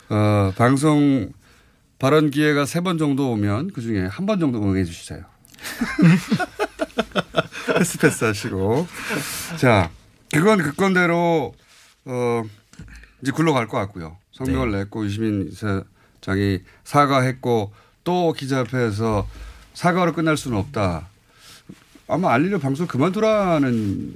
어, 0.09 0.53
방송 0.57 1.33
발언 1.99 2.31
기회가 2.31 2.65
세 2.67 2.81
번 2.81 2.97
정도 2.99 3.31
오면 3.33 3.73
그 3.73 3.81
중에 3.83 4.07
한 4.07 4.27
번 4.27 4.41
정도 4.41 4.63
응해 4.63 4.85
주시세요. 4.85 5.25
패스 7.79 7.99
패스 7.99 8.25
하시고. 8.25 8.87
자, 9.59 9.91
그건 10.33 10.59
그 10.63 10.75
건대로, 10.75 11.55
어, 12.05 12.43
이제 13.23 13.33
굴러갈 13.33 13.69
것 13.69 13.77
같고요. 13.79 14.17
성명을 14.33 14.73
냈고 14.73 15.05
유시민 15.05 15.49
이사장이 15.51 16.61
사과했고 16.85 17.73
또 18.05 18.33
기자 18.33 18.61
앞에서 18.61 19.29
사과로 19.75 20.13
끝날 20.15 20.37
수는 20.37 20.57
없다. 20.59 21.09
아마 22.09 22.33
알리려 22.33 22.59
방송 22.59 22.87
그만두라는 22.87 24.15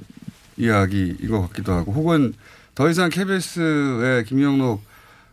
이야기인 0.56 1.28
것 1.28 1.40
같기도 1.42 1.72
하고 1.72 1.92
혹은 1.92 2.34
더 2.74 2.88
이상 2.90 3.10
KBS의 3.10 4.24
김영록 4.24 4.82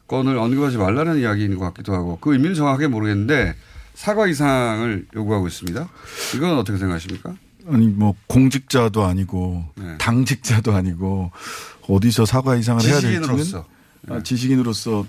건을 0.08 0.38
언급하지 0.38 0.78
말라는 0.78 1.20
이야기인 1.20 1.58
것 1.58 1.66
같기도 1.66 1.94
하고 1.94 2.18
그 2.20 2.34
의미는 2.34 2.54
정확하게 2.54 2.88
모르겠는데 2.88 3.56
사과 3.94 4.28
이상을 4.28 5.08
요구하고 5.16 5.48
있습니다. 5.48 5.90
이건 6.36 6.58
어떻게 6.58 6.78
생각하십니까? 6.78 7.36
아니 7.68 7.88
뭐 7.88 8.16
공직자도 8.28 9.04
아니고 9.04 9.66
네. 9.76 9.98
당직자도 10.00 10.74
아니고 10.74 11.32
어디서 11.88 12.26
사과 12.26 12.56
이상을 12.56 12.82
해야 12.84 13.00
될지는 13.00 13.22
지식인으로서. 13.22 13.66
네. 14.02 14.16
아, 14.16 14.24
지식인으로서 14.24 15.06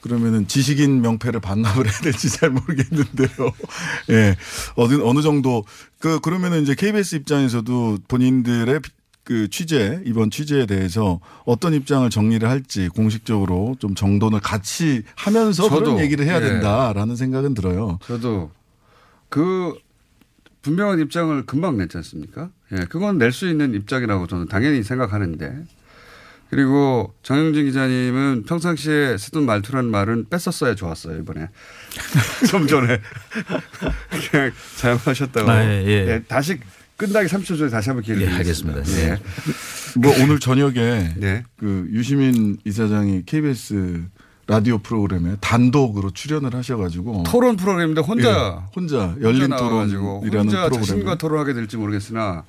그러면은 0.00 0.48
지식인 0.48 1.02
명패를 1.02 1.40
반납을 1.40 1.86
해야 1.86 1.98
될지 2.00 2.30
잘 2.30 2.50
모르겠는데요. 2.50 3.28
예. 4.10 4.36
어느 4.76 4.94
어느 5.02 5.20
정도 5.20 5.64
그 5.98 6.20
그러면은 6.20 6.62
이제 6.62 6.74
KBS 6.74 7.16
입장에서도 7.16 7.98
본인들의 8.08 8.80
그 9.24 9.48
취재 9.48 10.00
이번 10.06 10.30
취재에 10.30 10.66
대해서 10.66 11.20
어떤 11.44 11.74
입장을 11.74 12.08
정리를 12.10 12.48
할지 12.48 12.88
공식적으로 12.88 13.76
좀 13.78 13.94
정돈을 13.94 14.40
같이 14.40 15.02
하면서 15.14 15.64
저도, 15.68 15.80
그런 15.80 15.98
얘기를 16.00 16.24
해야 16.24 16.36
예. 16.36 16.40
된다라는 16.40 17.16
생각은 17.16 17.54
들어요. 17.54 17.98
저도 18.02 18.50
그 19.28 19.74
분명한 20.62 21.00
입장을 21.00 21.46
금방 21.46 21.76
냈지 21.78 21.96
않습니까? 21.98 22.50
예, 22.72 22.84
그건 22.88 23.18
낼 23.18 23.32
수 23.32 23.48
있는 23.48 23.74
입장이라고 23.74 24.26
저는 24.26 24.46
당연히 24.48 24.82
생각하는데 24.82 25.64
그리고 26.50 27.14
정영진 27.22 27.66
기자님은 27.66 28.42
평상시에 28.46 29.16
쓰던 29.16 29.46
말투라는 29.46 29.88
말은 29.90 30.26
뺐었어야 30.30 30.74
좋았어요 30.74 31.18
이번에 31.18 31.48
좀 32.50 32.66
전에 32.66 33.00
그냥 34.30 34.50
잘못하셨다고 34.76 35.48
아, 35.48 35.64
예, 35.64 35.84
예. 35.86 36.22
다시 36.26 36.58
끝나기 37.00 37.28
30초 37.28 37.56
전에 37.56 37.70
다시 37.70 37.88
한번 37.88 38.04
기회를 38.04 38.24
예, 38.24 38.30
드리겠습니다. 38.30 38.80
알겠습니다. 38.80 39.12
예. 39.14 39.18
뭐 39.96 40.12
오늘 40.22 40.38
저녁에 40.38 41.14
네. 41.16 41.44
그 41.56 41.88
유시민 41.90 42.58
이사장이 42.66 43.22
KBS 43.24 44.02
라디오 44.46 44.76
프로그램에 44.76 45.36
단독으로 45.40 46.10
출연을 46.10 46.54
하셔가지고 46.54 47.22
토론 47.26 47.56
프로그램인데 47.56 48.02
혼자 48.02 48.28
예, 48.30 48.70
혼자 48.76 49.16
열린 49.22 49.48
나와가지고 49.48 50.02
토론이라는 50.02 50.40
혼자 50.40 50.64
프로그램 50.64 50.82
자신과 50.82 51.14
토론하게 51.16 51.54
될지 51.54 51.78
모르겠으나 51.78 52.44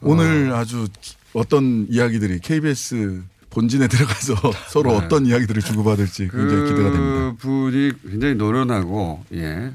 오늘 0.00 0.52
아주 0.52 0.88
어떤 1.32 1.86
이야기들이 1.88 2.40
KBS 2.40 3.22
본진에 3.50 3.86
들어가서 3.86 4.34
서로 4.66 4.90
네. 4.90 4.96
어떤 4.96 5.26
이야기들을 5.26 5.62
주고받을지 5.62 6.28
굉장히 6.28 6.70
기대가 6.70 6.90
됩니다. 6.90 7.14
그 7.14 7.36
분이 7.38 7.92
굉장히 8.10 8.34
노련하고 8.34 9.24
예. 9.34 9.70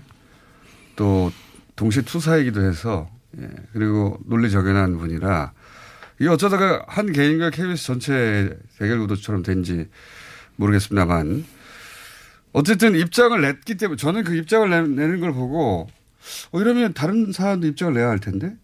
또 0.98 1.32
동시에 1.78 2.02
투사이기도 2.02 2.62
해서 2.62 3.15
예. 3.42 3.50
그리고 3.74 4.18
논리적연한 4.26 4.98
분이라 4.98 5.52
이게 6.20 6.30
어쩌다가 6.30 6.84
한 6.88 7.12
개인과 7.12 7.50
KBS 7.50 7.86
전체 7.88 8.58
대결 8.80 9.00
구도처럼 9.00 9.44
된지 9.44 9.88
모르겠습니다만 10.56 11.46
어쨌든 12.54 12.96
입장을 12.96 13.40
냈기 13.42 13.76
때문에 13.76 13.98
저는 13.98 14.24
그 14.24 14.36
입장을 14.36 14.70
내- 14.70 14.82
내는 14.82 15.20
걸 15.20 15.34
보고 15.34 15.88
어 16.52 16.62
이러면 16.62 16.94
다른 16.94 17.32
사람도 17.34 17.68
입장을 17.68 17.94
내야 17.94 18.10
할 18.10 18.20
텐데 18.20 18.56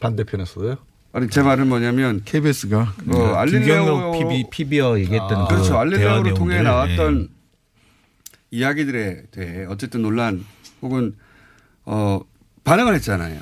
반대편에서요? 0.00 0.76
아니 1.12 1.28
제 1.30 1.42
말은 1.42 1.68
뭐냐면 1.68 2.22
KBS가 2.24 2.94
어, 3.08 3.34
알릴레오 3.34 3.84
김경록 3.84 4.12
PB, 4.18 4.50
PB어 4.50 4.98
얘기했던 5.00 5.32
아, 5.32 5.46
그 5.48 5.54
그렇죠. 5.54 5.78
알릴레오를 5.78 6.34
통해. 6.34 6.62
나왔던 6.62 7.28
예. 7.30 7.34
이야기들에 8.50 9.24
대해 9.30 9.64
어쨌든 9.66 10.02
논란 10.02 10.44
혹은 10.82 11.16
어 11.84 12.20
반응을 12.64 12.94
했잖아요. 12.94 13.40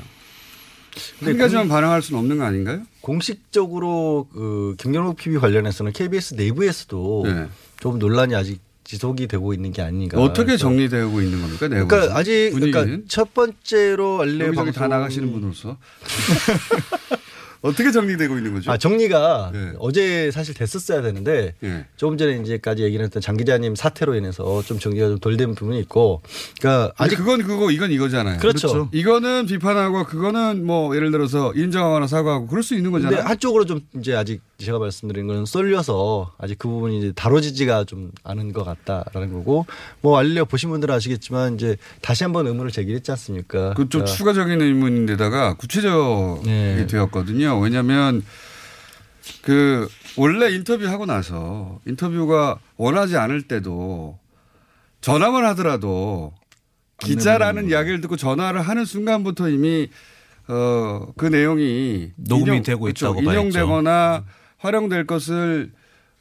한 1.24 1.38
가지만 1.38 1.64
공- 1.64 1.74
반응할 1.74 2.02
수는 2.02 2.18
없는 2.20 2.38
거 2.38 2.44
아닌가요? 2.44 2.82
공식적으로 3.00 4.28
그 4.32 4.74
김경록 4.78 5.16
PB 5.16 5.38
관련해서는 5.38 5.92
KBS 5.92 6.34
내부에서도 6.34 7.22
네. 7.26 7.46
좀 7.80 7.98
논란이 7.98 8.34
아직 8.34 8.60
지속이 8.84 9.26
되고 9.28 9.54
있는 9.54 9.72
게 9.72 9.80
아닌가. 9.80 10.20
어떻게 10.20 10.56
정리되고 10.56 11.20
있는 11.22 11.40
겁니까? 11.40 11.68
내부에서? 11.68 11.86
그러니까 11.88 12.16
아직 12.18 12.50
분위기는? 12.52 12.72
그러니까 12.84 13.04
첫 13.08 13.32
번째로 13.32 14.20
알레 14.20 14.50
방송 14.52 14.72
다 14.72 14.88
나가시는 14.88 15.32
분으로서 15.32 15.78
어떻게 17.62 17.90
정리되고 17.92 18.36
있는 18.36 18.54
거죠? 18.54 18.70
아 18.70 18.76
정리가 18.76 19.52
예. 19.54 19.72
어제 19.78 20.30
사실 20.30 20.52
됐었어야 20.54 21.00
되는데 21.00 21.54
예. 21.62 21.86
조금 21.96 22.18
전에 22.18 22.36
이제까지 22.42 22.82
얘기를 22.82 23.04
했던 23.04 23.22
장 23.22 23.36
기자님 23.36 23.74
사태로 23.76 24.14
인해서 24.16 24.62
좀 24.62 24.78
정리가 24.78 25.06
좀 25.08 25.18
덜 25.20 25.36
된 25.36 25.54
부분이 25.54 25.78
있고 25.80 26.20
그러니까 26.60 26.92
아직 26.98 27.16
그건 27.16 27.42
그거 27.42 27.70
이건 27.70 27.90
이거잖아요. 27.92 28.38
그렇죠. 28.40 28.88
이거는 28.92 29.46
비판하고 29.46 30.04
그거는 30.04 30.66
뭐 30.66 30.94
예를 30.96 31.10
들어서 31.12 31.52
인정하거나 31.54 32.06
사과하고 32.06 32.48
그럴 32.48 32.62
수 32.62 32.74
있는 32.74 32.90
거잖아요. 32.90 33.22
한쪽으로 33.22 33.64
좀 33.64 33.80
이제 33.96 34.14
아직 34.14 34.42
제가 34.64 34.78
말씀드린 34.78 35.26
건 35.26 35.44
쏠려서 35.46 36.32
아직 36.38 36.58
그 36.58 36.68
부분이 36.68 36.98
이제 36.98 37.12
다뤄지지가 37.14 37.84
좀 37.84 38.10
않은 38.24 38.52
것 38.52 38.64
같다라는 38.64 39.32
거고 39.32 39.66
뭐 40.00 40.18
알려 40.18 40.44
보신 40.44 40.70
분들은 40.70 40.94
아시겠지만 40.94 41.54
이제 41.54 41.76
다시 42.00 42.24
한번 42.24 42.46
의문을 42.46 42.70
제기했지 42.70 43.10
않습니까? 43.12 43.74
그좀 43.74 43.88
그러니까 43.88 44.14
추가적인 44.16 44.60
의문인데다가 44.60 45.54
구체적이 45.54 46.42
네. 46.44 46.86
되었거든요. 46.86 47.58
왜냐하면 47.60 48.22
그 49.42 49.88
원래 50.16 50.50
인터뷰하고 50.50 51.06
나서 51.06 51.80
인터뷰가 51.86 52.58
원하지 52.76 53.16
않을 53.16 53.42
때도 53.42 54.18
전화만 55.00 55.44
하더라도 55.46 56.32
기자라는 56.98 57.68
이야기를 57.68 58.00
듣고 58.00 58.16
전화를 58.16 58.60
하는 58.62 58.84
순간부터 58.84 59.48
이미 59.48 59.88
어 60.48 61.12
그 61.16 61.26
내용이 61.26 62.10
녹음이 62.16 62.62
되고 62.62 62.80
그렇죠. 62.82 63.06
있다고. 63.06 63.22
인용되거나 63.22 64.24
활용될 64.62 65.06
것을 65.06 65.72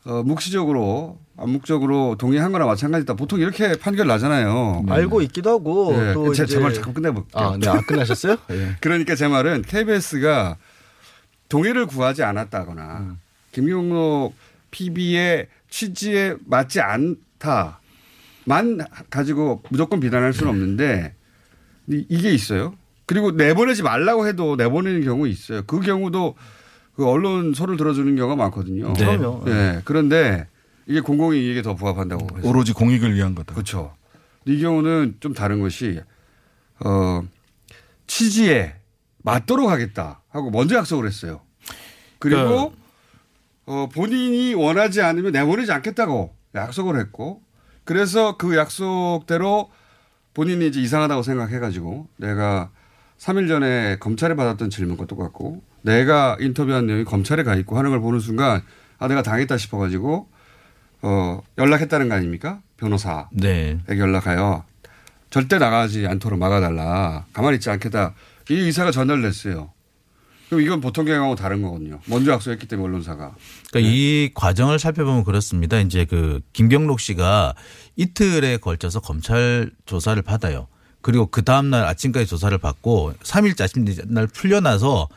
어 0.03 0.23
묵시적으로 0.23 1.19
암묵적으로 1.37 2.15
동의한 2.17 2.51
거나 2.51 2.65
마찬가지다. 2.65 3.13
보통 3.13 3.39
이렇게 3.39 3.77
판결 3.77 4.07
나잖아요. 4.07 4.83
알고 4.89 5.21
있기도 5.23 5.51
하고 5.51 5.95
네. 5.95 6.13
또 6.13 6.33
제, 6.33 6.43
이제 6.43 6.55
제말 6.55 6.73
잠깐 6.73 6.93
끝내볼게요. 6.95 7.43
아, 7.43 7.55
네. 7.59 7.67
아, 7.69 7.79
끝나셨어요? 7.81 8.37
예. 8.51 8.75
그러니까 8.81 9.15
제 9.15 9.27
말은 9.27 9.61
KBS가 9.61 10.57
동의를 11.49 11.85
구하지 11.85 12.23
않았다거나 12.23 12.97
음. 12.99 13.19
김용록 13.51 14.33
PB의 14.71 15.47
취지에 15.69 16.35
맞지 16.45 16.81
않다만 16.81 17.75
가지고 19.09 19.61
무조건 19.69 19.99
비난할 19.99 20.33
수는 20.33 20.51
없는데 20.51 21.13
이- 21.89 22.05
이게 22.09 22.31
있어요. 22.33 22.73
그리고 23.05 23.31
내보내지 23.31 23.83
말라고 23.83 24.27
해도 24.27 24.55
내보내는 24.55 25.03
경우 25.03 25.27
있어요. 25.27 25.61
그 25.67 25.79
경우도 25.81 26.35
그 27.01 27.07
언론 27.07 27.55
소를 27.55 27.77
들어주는 27.77 28.15
경우가 28.15 28.35
많거든요. 28.35 28.93
네. 28.93 29.05
그럼요. 29.17 29.43
네. 29.43 29.81
그런데 29.85 30.47
이게 30.85 30.99
공공이익에 30.99 31.63
더 31.63 31.73
부합한다고 31.73 32.37
해서. 32.37 32.47
오로지 32.47 32.73
공익을 32.73 33.15
위한 33.15 33.33
거다. 33.33 33.55
그렇죠. 33.55 33.95
이 34.45 34.61
경우는 34.61 35.15
좀 35.19 35.33
다른 35.33 35.61
것이 35.61 35.99
어 36.85 37.23
취지에 38.05 38.75
맞도록 39.23 39.71
하겠다 39.71 40.21
하고 40.29 40.51
먼저 40.51 40.75
약속을 40.75 41.07
했어요. 41.07 41.41
그리고 42.19 42.71
어 43.65 43.89
본인이 43.91 44.53
원하지 44.53 45.01
않으면 45.01 45.31
내보내지 45.31 45.71
않겠다고 45.71 46.35
약속을 46.53 46.99
했고 46.99 47.41
그래서 47.83 48.37
그 48.37 48.55
약속대로 48.55 49.71
본인이 50.35 50.67
이제 50.67 50.79
이상하다고 50.79 51.23
생각해 51.23 51.57
가지고 51.57 52.07
내가 52.17 52.69
3일 53.17 53.47
전에 53.47 53.97
검찰에 53.99 54.35
받았던 54.35 54.69
질문과 54.69 55.07
똑같고 55.07 55.63
내가 55.81 56.37
인터뷰한 56.39 56.87
내용이 56.87 57.03
검찰에 57.03 57.43
가 57.43 57.55
있고 57.55 57.77
하는 57.77 57.91
걸 57.91 57.99
보는 57.99 58.19
순간 58.19 58.61
아 58.97 59.07
내가 59.07 59.23
당했다 59.23 59.57
싶어가지고 59.57 60.27
어 61.01 61.41
연락했다는 61.57 62.09
거 62.09 62.15
아닙니까 62.15 62.61
변호사 62.77 63.27
네. 63.31 63.79
에게 63.89 63.99
연락하여 63.99 64.65
절대 65.31 65.57
나가지 65.57 66.05
않도록 66.05 66.37
막아달라. 66.37 67.25
가만히 67.33 67.55
있지 67.55 67.69
않겠다. 67.69 68.13
이 68.49 68.53
의사가 68.53 68.91
전달됐어요. 68.91 69.71
그럼 70.49 70.61
이건 70.61 70.81
보통 70.81 71.05
경우하고 71.05 71.35
다른 71.35 71.61
거거든요. 71.61 72.01
먼저 72.07 72.33
약속했기 72.33 72.67
때문에 72.67 72.89
언론사가. 72.89 73.33
그러니까 73.71 73.89
이 73.89 74.31
과정을 74.33 74.77
살펴보면 74.77 75.23
그렇습니다. 75.23 75.79
이제 75.79 76.03
그 76.03 76.41
김경록 76.51 76.99
씨가 76.99 77.55
이틀에 77.95 78.57
걸쳐서 78.57 78.99
검찰 78.99 79.71
조사를 79.85 80.21
받아요. 80.21 80.67
그리고 80.99 81.27
그 81.27 81.43
다음날 81.43 81.85
아침까지 81.85 82.27
조사를 82.27 82.57
받고 82.57 83.13
3일째 83.23 83.61
아침날 83.61 84.27
풀려나서 84.27 85.07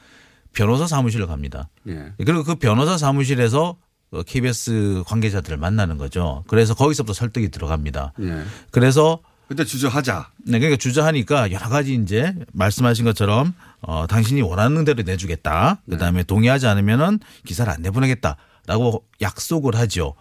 변호사 0.54 0.86
사무실로 0.86 1.26
갑니다. 1.26 1.68
예. 1.88 2.12
그리고 2.18 2.42
그 2.44 2.54
변호사 2.54 2.96
사무실에서 2.96 3.76
어, 4.10 4.22
KBS 4.22 5.02
관계자들을 5.06 5.56
만나는 5.58 5.98
거죠. 5.98 6.44
그래서 6.46 6.74
거기서부터 6.74 7.12
설득이 7.12 7.50
들어갑니다. 7.50 8.12
예. 8.20 8.42
그래서 8.70 9.20
그때 9.48 9.64
주저하자. 9.64 10.30
네, 10.46 10.58
그러니까 10.58 10.78
주저하니까 10.78 11.52
여러 11.52 11.68
가지 11.68 11.94
이제 11.94 12.34
말씀하신 12.52 13.04
것처럼 13.04 13.52
어, 13.82 14.06
당신이 14.06 14.40
원하는 14.40 14.84
대로 14.84 15.02
내주겠다. 15.02 15.82
그 15.90 15.98
다음에 15.98 16.22
동의하지 16.22 16.66
않으면은 16.66 17.18
기사를 17.44 17.70
안 17.70 17.82
내보내겠다 17.82 18.36
라고 18.66 19.04
약속을 19.20 19.74
하죠. 19.76 20.14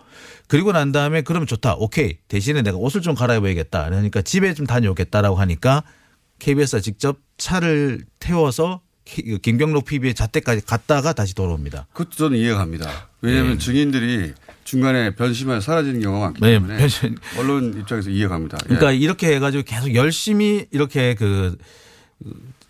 그리고 0.50 0.74
난 0.74 0.92
다음에 0.92 1.22
그러면 1.22 1.48
좋다. 1.48 1.76
오케이. 1.76 2.18
대신에 2.28 2.62
내가 2.62 2.78
옷을 2.78 3.02
좀 3.02 3.16
갈아입어야겠다. 3.16 3.86
그러니까 3.86 4.22
집에 4.22 4.54
좀 4.54 4.66
다녀오겠다라고 4.66 5.38
하니까 5.38 5.84
KBS가 6.40 6.82
직접 6.82 7.20
차를 7.38 8.04
태워서 8.20 8.82
키- 8.82 8.83
김경록 9.06 9.86
PB의 9.86 10.14
자택까지 10.14 10.66
갔다가 10.66 11.14
다시 11.14 11.36
돌아옵니다. 11.36 11.88
그것도 11.94 12.12
저는 12.16 12.38
이해갑니다. 12.38 13.10
왜냐하면 13.22 13.60
증인들이 13.60 14.34
중간에 14.64 15.14
변심하여 15.16 15.60
사라지는 15.60 16.02
경우가 16.02 16.26
많기 16.28 16.42
네, 16.42 16.54
때문에 16.54 16.78
변심. 16.78 17.16
언론 17.38 17.78
입장에서 17.78 18.10
이해갑니다. 18.10 18.58
예. 18.64 18.68
그러니까 18.68 18.92
이렇게 18.92 19.36
해가지고 19.36 19.64
계속 19.64 19.94
열심히 19.94 20.66
이렇게 20.72 21.16
그 21.16 21.58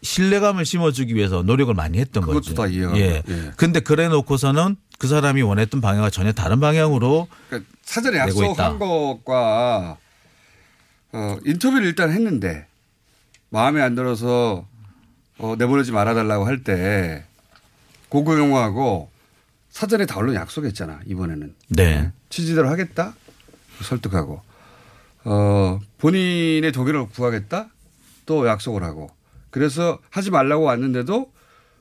신뢰감을 0.02 0.66
심어주기 0.66 1.16
위해서 1.16 1.44
노력을 1.44 1.74
많이 1.74 2.00
했던 2.00 2.22
그것도 2.22 2.40
거죠. 2.42 2.54
다 2.56 2.68
이해가 2.68 2.98
예. 2.98 3.22
예. 3.28 3.52
근데 3.56 3.80
그래 3.80 4.08
놓고서는 4.08 4.76
그 4.98 5.08
사람이 5.08 5.42
원했던 5.44 5.82
방향과 5.82 6.10
전혀 6.10 6.32
다른 6.32 6.60
방향으로 6.60 7.28
그러니까 7.50 7.70
사전에 7.84 8.18
약속한. 8.18 8.80
것과 8.80 9.98
어, 11.14 11.38
인터뷰를 11.46 11.86
일단 11.86 12.12
했는데 12.12 12.66
마음에 13.50 13.82
안 13.82 13.94
들어서 13.96 14.68
어, 15.40 15.56
내보내지 15.58 15.92
말아달라고 15.92 16.46
할때 16.46 17.26
경우하고 18.36 19.10
사전에 19.70 20.06
다 20.06 20.18
언론 20.20 20.36
약속했잖아 20.36 21.02
이번에는 21.08 21.56
네. 21.70 22.12
취지대로 22.30 22.70
하겠다 22.70 23.16
설득하고 23.82 24.42
어, 25.26 25.80
본인의 25.98 26.72
독일을 26.72 27.08
구하겠다 27.10 27.70
또 28.26 28.48
약속을 28.48 28.84
하고 28.84 29.10
그래서 29.50 30.00
하지 30.10 30.30
말라고 30.32 30.64
왔는데도 30.66 31.32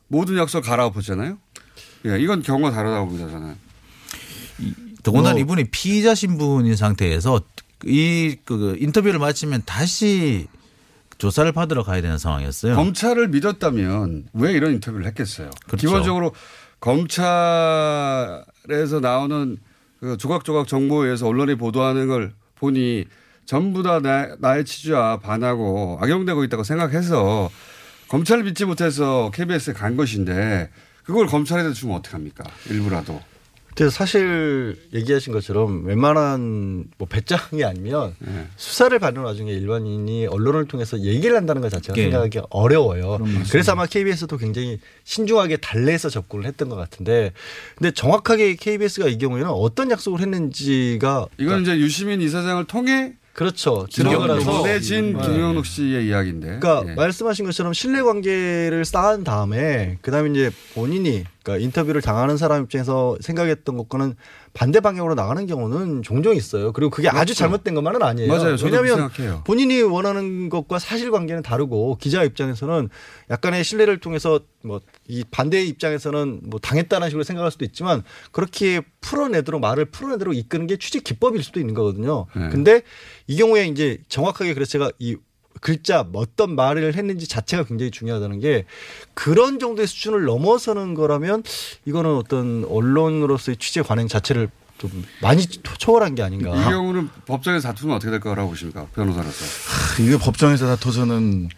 모든 0.09 0.36
약속 0.36 0.61
갈아엎었잖아요. 0.62 1.38
예, 2.05 2.18
이건 2.20 2.42
경우가 2.42 2.70
다르다고 2.70 3.07
봅니다 3.09 3.30
저는. 3.30 3.57
더군다나 5.03 5.32
뭐- 5.34 5.40
이분이 5.40 5.64
피의자 5.70 6.14
신분인 6.14 6.76
상태에서 6.76 7.40
이 7.86 8.36
그 8.44 8.76
인터뷰를 8.78 9.18
마치면 9.18 9.62
다시 9.64 10.46
조사를 11.18 11.50
받으러 11.52 11.82
가야 11.82 12.00
되는 12.02 12.18
상황이었어요. 12.18 12.74
검찰을 12.74 13.28
믿었다면 13.28 14.26
왜 14.32 14.52
이런 14.52 14.72
인터뷰를 14.72 15.06
했겠어요? 15.06 15.50
그렇죠. 15.66 15.76
기본적으로 15.76 16.32
검찰에서 16.80 18.44
나오는 19.00 19.58
그 20.00 20.16
조각조각 20.16 20.66
정보에 20.66 21.06
의해서 21.06 21.28
언론이 21.28 21.54
보도하는 21.56 22.08
걸 22.08 22.32
보니 22.56 23.04
전부 23.44 23.82
다 23.82 24.00
나, 24.00 24.34
나의 24.38 24.64
취지와 24.64 25.20
반하고 25.20 25.98
악용되고 26.00 26.42
있다고 26.44 26.64
생각해서 26.64 27.50
검찰을 28.08 28.44
믿지 28.44 28.64
못해서 28.64 29.30
KBS에 29.32 29.74
간 29.74 29.96
것인데 29.96 30.70
그걸 31.04 31.26
검찰에다 31.26 31.72
주면 31.72 31.96
어떡합니까? 31.96 32.44
일부라도. 32.68 33.20
근데 33.75 33.91
사실 33.91 34.77
얘기하신 34.93 35.33
것처럼 35.33 35.85
웬만한 35.87 36.85
뭐 36.99 37.09
배짱이 37.09 37.64
아니면 37.64 38.14
네. 38.18 38.47
수사를 38.57 38.97
받는 38.99 39.23
와중에 39.23 39.51
일반인이 39.53 40.27
언론을 40.27 40.66
통해서 40.66 41.01
얘기를 41.01 41.37
한다는 41.37 41.62
것 41.62 41.70
자체가 41.70 41.99
예. 41.99 42.03
생각하기 42.05 42.41
어려워요. 42.51 43.18
그래서 43.51 43.73
아마 43.73 43.87
KBS도 43.87 44.37
굉장히 44.37 44.79
신중하게 45.05 45.57
달래서 45.59 46.11
접근을 46.11 46.45
했던 46.45 46.68
것 46.68 46.77
같은데 46.77 47.33
근데 47.77 47.91
정확하게 47.91 48.57
KBS가 48.57 49.09
이 49.09 49.18
경우에는 49.18 49.49
어떤 49.49 49.91
약속을 49.91 50.20
했는지가 50.20 51.27
이건 51.39 51.62
이제 51.62 51.77
유시민 51.79 52.20
이사장을 52.20 52.64
통해 52.66 53.14
그렇죠. 53.33 53.87
들어가서 53.91 54.59
보내진 54.59 55.14
네. 55.14 55.23
김영록 55.23 55.64
씨의 55.64 56.07
이야기인데. 56.07 56.59
그러니까 56.61 56.85
예. 56.87 56.95
말씀하신 56.95 57.47
것처럼 57.47 57.73
신뢰 57.73 58.03
관계를 58.03 58.85
쌓은 58.85 59.25
다음에 59.25 59.97
그다음에 60.03 60.31
이제 60.31 60.51
본인이 60.75 61.25
그러니까 61.43 61.64
인터뷰를 61.64 62.01
당하는 62.03 62.36
사람 62.36 62.62
입장에서 62.64 63.16
생각했던 63.20 63.76
것과는 63.76 64.14
반대 64.53 64.80
방향으로 64.80 65.14
나가는 65.14 65.47
경우는 65.47 66.03
종종 66.03 66.34
있어요. 66.36 66.72
그리고 66.72 66.90
그게 66.90 67.09
아주 67.09 67.18
그렇죠. 67.18 67.34
잘못된 67.34 67.74
것만은 67.74 68.03
아니에요. 68.03 68.28
맞아요. 68.28 68.57
왜냐하면. 68.62 69.11
본인이 69.45 69.82
원하는 69.82 70.49
것과 70.49 70.78
사실관계는 70.78 71.43
다르고 71.43 71.97
기자 72.01 72.22
입장에서는 72.22 72.88
약간의 73.30 73.64
신뢰를 73.64 73.99
통해서 73.99 74.40
뭐 74.62 74.80
이 75.09 75.24
반대 75.30 75.62
입장에서는 75.64 76.40
뭐 76.45 76.61
당했다는 76.61 77.09
식으로 77.11 77.24
생각할 77.24 77.51
수도 77.51 77.64
있지만 77.64 78.03
그렇게 78.30 78.80
풀어내도록 79.01 79.61
말을 79.61 79.86
풀어내도록 79.86 80.36
이끄는 80.36 80.66
게 80.66 80.76
취재 80.76 81.01
기법일 81.01 81.43
수도 81.43 81.61
있는 81.61 81.74
거거든요. 81.74 82.26
네. 82.36 82.49
근데 82.51 82.82
이 83.26 83.36
경우에 83.36 83.66
이제 83.66 83.99
정확하게 84.09 84.55
그래서 84.55 84.70
제가 84.70 84.90
이 84.99 85.16
글자 85.61 86.07
어떤 86.12 86.55
말을 86.57 86.94
했는지 86.94 87.28
자체가 87.28 87.64
굉장히 87.64 87.90
중요하다는 87.90 88.40
게 88.40 88.64
그런 89.14 89.59
정도의 89.59 89.86
수준을 89.86 90.24
넘어서는 90.24 90.94
거라면 90.94 91.42
이거는 91.84 92.16
어떤 92.16 92.64
언론으로서의 92.68 93.57
취재 93.59 93.82
관행 93.82 94.09
자체를 94.09 94.48
좀 94.78 95.05
많이 95.20 95.46
초- 95.46 95.61
초월한 95.78 96.14
게 96.16 96.22
아닌가. 96.22 96.50
이 96.50 96.64
경우는 96.64 97.09
법정에서 97.26 97.68
다투면 97.68 97.96
어떻게 97.96 98.11
될 98.11 98.18
거라고 98.18 98.48
보십니까? 98.50 98.86
변호사로서. 98.94 99.44
이게 100.03 100.18
법정에서 100.18 100.66
가래. 100.66 101.48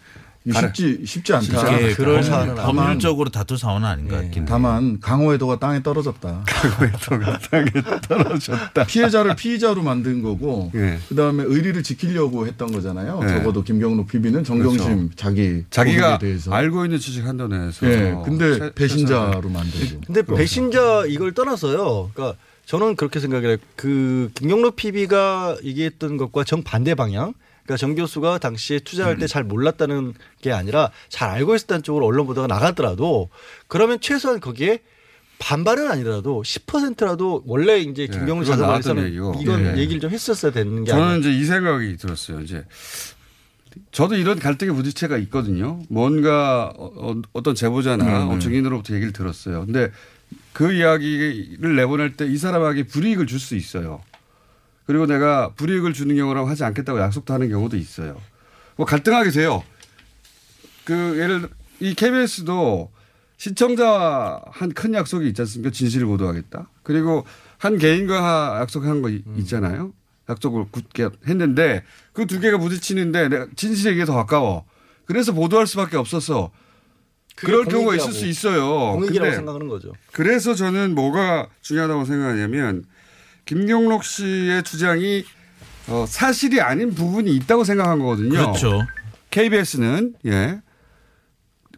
쉽지 0.53 1.01
쉽지 1.05 1.33
않다. 1.33 1.61
법- 1.95 2.23
사안은 2.23 2.55
다만- 2.55 2.75
법률적으로 2.75 3.29
다툴 3.29 3.57
사안은 3.57 3.87
아닌 3.87 4.07
것 4.07 4.15
같긴 4.15 4.43
해요. 4.43 4.45
다만 4.47 4.99
강호회도가 4.99 5.57
땅에 5.59 5.81
떨어졌다. 5.81 6.43
강호회도가 6.45 7.39
땅에 7.49 7.65
떨어졌다. 8.07 8.83
피해자를 8.85 9.35
피의자로 9.35 9.81
만든 9.81 10.21
거고 10.21 10.71
예. 10.75 10.99
그다음에 11.09 11.43
의리를 11.45 11.81
지키려고 11.81 12.45
했던 12.45 12.71
거잖아요. 12.71 13.21
예. 13.23 13.27
적어도 13.27 13.63
김경록 13.63 14.07
PB는 14.07 14.43
정경심 14.43 14.85
그렇죠. 15.09 15.09
자기 15.15 15.63
자기가 15.71 16.19
알고 16.51 16.85
있는 16.85 16.99
주식 16.99 17.25
한도내에서. 17.25 17.87
예. 17.87 18.15
근데 18.23 18.59
최- 18.59 18.73
배신자로 18.73 19.49
만들고. 19.49 20.01
근데 20.05 20.21
배신자 20.21 21.05
이걸 21.07 21.33
떠나서요. 21.33 22.11
그러니까 22.13 22.37
저는 22.67 22.95
그렇게 22.95 23.19
생각해요. 23.19 23.57
그 23.75 24.29
김경록 24.35 24.75
PB가 24.75 25.55
얘기했던 25.63 26.17
것과 26.17 26.43
정반대 26.43 26.93
방향. 26.95 27.33
그러니까 27.65 27.77
정 27.77 27.95
교수가 27.95 28.37
당시에 28.37 28.79
투자할 28.79 29.17
때 29.17 29.27
잘 29.27 29.43
몰랐다는 29.43 30.13
게 30.41 30.51
아니라 30.51 30.91
잘 31.09 31.29
알고 31.31 31.55
있었다는 31.55 31.83
쪽으로 31.83 32.05
언론 32.05 32.27
보도가 32.27 32.47
나가더라도 32.47 33.29
그러면 33.67 33.99
최소한 33.99 34.39
거기에 34.39 34.79
반발은 35.39 35.89
아니더라도 35.91 36.43
10%라도 36.43 37.43
원래 37.45 37.79
이제 37.79 38.07
김경록 38.07 38.45
예, 39.01 39.05
얘기고. 39.07 39.35
이건 39.41 39.65
예. 39.65 39.77
얘기를 39.81 39.99
좀 39.99 40.11
했었어야 40.11 40.51
되는 40.51 40.83
게 40.85 40.91
저는 40.91 41.03
아니라 41.03 41.17
이제 41.19 41.31
이 41.33 41.43
생각이 41.43 41.97
들었어요. 41.97 42.39
이제 42.41 42.63
저도 43.91 44.15
이런 44.15 44.39
갈등의 44.39 44.73
부딪체가 44.75 45.17
있거든요. 45.17 45.81
뭔가 45.89 46.71
어, 46.77 47.41
떤 47.43 47.55
제보자나 47.55 48.25
음, 48.27 48.31
음. 48.31 48.39
증인으로부터 48.39 48.93
얘기를 48.93 49.11
들었어요. 49.11 49.65
근데 49.65 49.91
그 50.53 50.71
이야기를 50.71 51.75
내보낼 51.75 52.15
때 52.15 52.25
이 52.27 52.37
사람에게 52.37 52.83
불이익을 52.83 53.27
줄 53.27 53.39
수 53.39 53.55
있어요. 53.55 54.01
그리고 54.85 55.05
내가 55.05 55.49
불이익을 55.55 55.93
주는 55.93 56.15
경우라고 56.15 56.47
하지 56.47 56.63
않겠다고 56.63 56.99
약속도 56.99 57.33
하는 57.33 57.49
경우도 57.49 57.77
있어요. 57.77 58.21
뭐 58.75 58.85
갈등하게 58.85 59.31
돼요. 59.31 59.63
그 60.83 61.17
예를 61.19 61.49
이 61.79 61.93
KBS도 61.95 62.91
시청자와 63.37 64.41
한큰 64.51 64.93
약속이 64.93 65.27
있지 65.29 65.41
않습니까? 65.41 65.71
진실을 65.71 66.07
보도하겠다. 66.07 66.69
그리고 66.83 67.25
한 67.57 67.77
개인과 67.77 68.57
약속한 68.61 69.01
거 69.01 69.09
이- 69.09 69.23
음. 69.27 69.35
있잖아요. 69.39 69.93
약속을 70.29 70.65
굳게 70.71 71.09
했는데 71.27 71.83
그 72.13 72.25
두 72.25 72.39
개가 72.39 72.57
부딪히는데 72.57 73.29
내가 73.29 73.47
진실에게 73.55 74.05
더 74.05 74.13
가까워. 74.15 74.65
그래서 75.05 75.33
보도할 75.33 75.67
수밖에. 75.67 75.97
그게 77.35 77.51
그럴 77.51 77.65
경우가 77.65 77.95
있을 77.95 78.11
수 78.13 78.25
있어요. 78.25 78.93
공익이라고 78.93 79.31
생각하는 79.33 79.67
거죠. 79.67 79.91
그래서 80.13 80.55
저는 80.55 80.95
뭐가 80.95 81.49
중요하다고 81.61 82.05
생각하냐면 82.05 82.85
김경록 83.45 84.03
씨의 84.03 84.63
주장이 84.63 85.23
어, 85.87 86.05
사실이 86.07 86.61
아닌 86.61 86.93
부분이 86.95 87.33
있다고 87.35 87.63
생각한 87.63 87.99
거거든요. 87.99 88.29
그렇죠. 88.31 88.85
KBS는 89.29 90.15
예. 90.25 90.61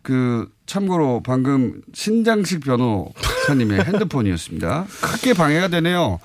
그 0.02 0.50
참고로 0.66 1.22
방금 1.24 1.82
신장식 1.94 2.62
변호사님의 2.62 3.84
핸드폰이었습니다. 3.84 4.86
크게 5.02 5.34
방해가 5.34 5.68
되네요. 5.68 6.20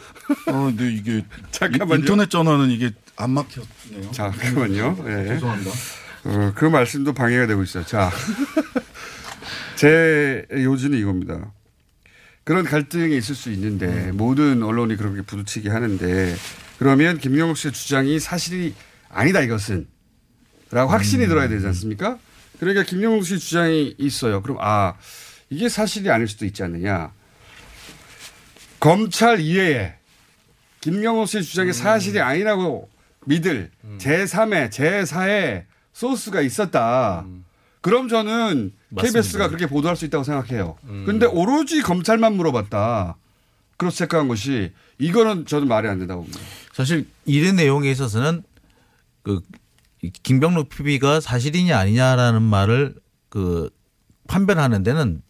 어, 0.47 0.53
근데 0.53 0.93
이게 0.93 1.25
잠깐만요. 1.51 2.01
인터넷 2.01 2.31
전화는 2.31 2.71
이게 2.71 2.93
안 3.17 3.31
막혔네요. 3.31 4.11
잠깐만요. 4.13 4.97
예. 5.07 5.29
죄송합니다. 5.29 5.71
어, 6.25 6.53
그 6.55 6.65
말씀도 6.67 7.13
방해가 7.15 7.49
되고 7.49 7.63
있어요. 7.65 7.85
자, 7.85 8.11
제 9.75 10.47
요지는 10.53 10.99
이겁니다. 10.99 11.53
그런 12.45 12.65
갈등이 12.65 13.17
있을 13.17 13.35
수 13.35 13.51
있는데 13.53 14.13
모든 14.13 14.63
언론이 14.63 14.97
그렇게 14.97 15.23
부딪히게 15.23 15.71
하는데 15.71 16.35
그러면 16.79 17.19
김영욱 17.19 17.57
씨의 17.57 17.73
주장이 17.73 18.19
사실이 18.19 18.75
아니다 19.09 19.41
이것은 19.41 19.87
라고 20.73 20.91
확신이 20.91 21.27
들어야 21.27 21.49
되지 21.49 21.67
않습니까? 21.67 22.19
그러니까 22.59 22.83
김영욱 22.85 23.25
씨 23.25 23.39
주장이 23.39 23.95
있어요. 23.99 24.41
그럼 24.41 24.57
아 24.61 24.95
이게 25.51 25.69
사실이 25.69 26.11
아닐 26.11 26.27
수도 26.27 26.47
있지 26.47 26.63
않느냐. 26.63 27.13
검찰 28.81 29.39
이외에 29.41 29.95
김영호 30.81 31.27
씨의 31.27 31.45
주장이 31.45 31.73
사실이 31.73 32.21
아니라고 32.21 32.89
믿을 33.27 33.71
제3의 33.99 34.71
제4의 34.71 35.65
소스가 35.93 36.41
있었다. 36.41 37.27
그럼 37.83 38.09
저는 38.09 38.73
맞습니다. 38.89 39.21
KBS가 39.21 39.49
그렇게 39.49 39.67
보도할 39.67 39.97
수 39.97 40.07
있다고 40.07 40.25
생각해요. 40.25 40.77
근데 41.05 41.27
오로지 41.27 41.83
검찰만 41.83 42.35
물어봤다. 42.35 43.17
그렇게 43.77 43.97
체크한 43.97 44.29
것이 44.29 44.73
이거는 44.99 45.47
저는 45.47 45.69
말이 45.69 45.89
안 45.89 45.99
된다고 45.99 46.23
봅니다. 46.23 46.41
사실 46.73 47.07
이런 47.25 47.57
내용에 47.57 47.91
있어서는 47.91 48.45
그 49.23 49.41
김경록 50.23 50.69
PB가 50.69 51.21
사실이냐 51.21 51.77
아니냐라는 51.77 52.43
말을 52.43 52.95
그 53.29 53.69
판별하는 54.29 54.83
데는 54.83 55.23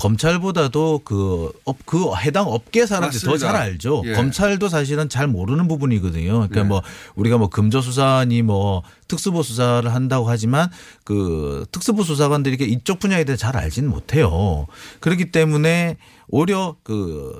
검찰보다도 0.00 1.02
그, 1.04 1.52
업, 1.66 1.76
그 1.84 2.10
해당 2.16 2.46
업계 2.46 2.86
사람들이 2.86 3.22
더. 3.22 3.36
잘 3.36 3.54
알죠. 3.54 4.02
예. 4.06 4.14
검찰도 4.14 4.68
사실은 4.68 5.10
잘 5.10 5.26
모르는 5.26 5.68
부분이거든요. 5.68 6.32
그러니까 6.32 6.62
네. 6.62 6.68
뭐 6.68 6.82
우리가 7.16 7.36
뭐 7.36 7.48
금조 7.48 7.82
수사니 7.82 8.40
뭐 8.40 8.82
특수부 9.08 9.42
수사를 9.42 9.92
한다고 9.92 10.28
하지만 10.28 10.70
그 11.04 11.66
특수부 11.70 12.02
수사관들이 12.02 12.56
이렇게 12.56 12.70
이쪽 12.70 12.98
분야에 12.98 13.24
대해 13.24 13.36
잘 13.36 13.56
알지는 13.58 13.90
못해요. 13.90 14.66
그렇기 15.00 15.32
때문에 15.32 15.98
오히려 16.28 16.76
그 16.82 17.38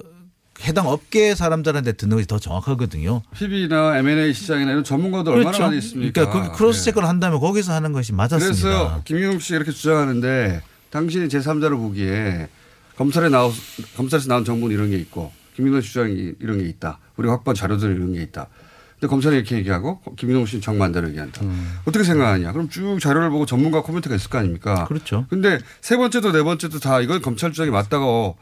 해당 0.62 0.86
업계 0.86 1.34
사람들한테 1.34 1.92
듣는 1.92 2.16
것이 2.16 2.26
더 2.26 2.38
정확하거든요. 2.38 3.22
PB나 3.34 3.96
M&A 3.98 4.34
시장이나 4.34 4.72
이런 4.72 4.84
전문가들 4.84 5.32
얼마나 5.32 5.58
많이 5.58 5.78
있습니까? 5.78 6.26
그러니까 6.26 6.52
그 6.52 6.58
cross 6.59 6.84
check를 6.84 7.09
한다면 7.08 7.40
거기서 7.40 7.72
하는 7.72 7.92
것이 7.92 8.12
맞았습니다. 8.12 8.68
그래서 8.68 9.02
김용욱 9.04 9.40
씨가 9.40 9.56
이렇게 9.56 9.72
주장하는데 9.72 10.61
당신이 10.91 11.28
제3자로 11.28 11.76
보기에 11.78 12.49
검찰에 12.97 13.28
나오, 13.28 13.53
검찰에서 13.97 14.28
나온 14.28 14.45
정보는 14.45 14.74
이런 14.74 14.91
게 14.91 14.97
있고 14.99 15.32
김용욱 15.57 15.82
주장이 15.82 16.34
이런 16.41 16.59
게 16.59 16.64
있다. 16.66 16.99
우리 17.16 17.28
확보한 17.28 17.55
자료들은 17.55 17.97
이런 17.97 18.12
게 18.12 18.22
있다. 18.22 18.49
근데 18.95 19.09
검찰이 19.09 19.36
이렇게 19.36 19.57
얘기하고 19.57 20.01
김용욱 20.16 20.47
씨는 20.49 20.61
정반대로 20.61 21.09
얘기한다. 21.09 21.43
어떻게 21.86 22.05
생각하냐? 22.05 22.53
그럼 22.53 22.68
쭉 22.68 22.99
자료를 23.01 23.30
보고 23.30 23.47
전문가 23.47 23.82
코멘트가 23.82 24.14
있을 24.14 24.28
거 24.28 24.38
아닙니까? 24.38 24.84
그렇죠. 24.84 25.26
근데 25.30 25.59
세 25.80 25.97
번째도 25.97 26.32
네 26.32 26.43
번째도 26.43 26.80
다 26.80 27.01
이건 27.01 27.22
검찰 27.22 27.53
주장이 27.53 27.70
맞다고 27.70 28.36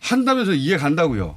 한다면서 0.00 0.54
이해 0.54 0.78
간다고요. 0.78 1.36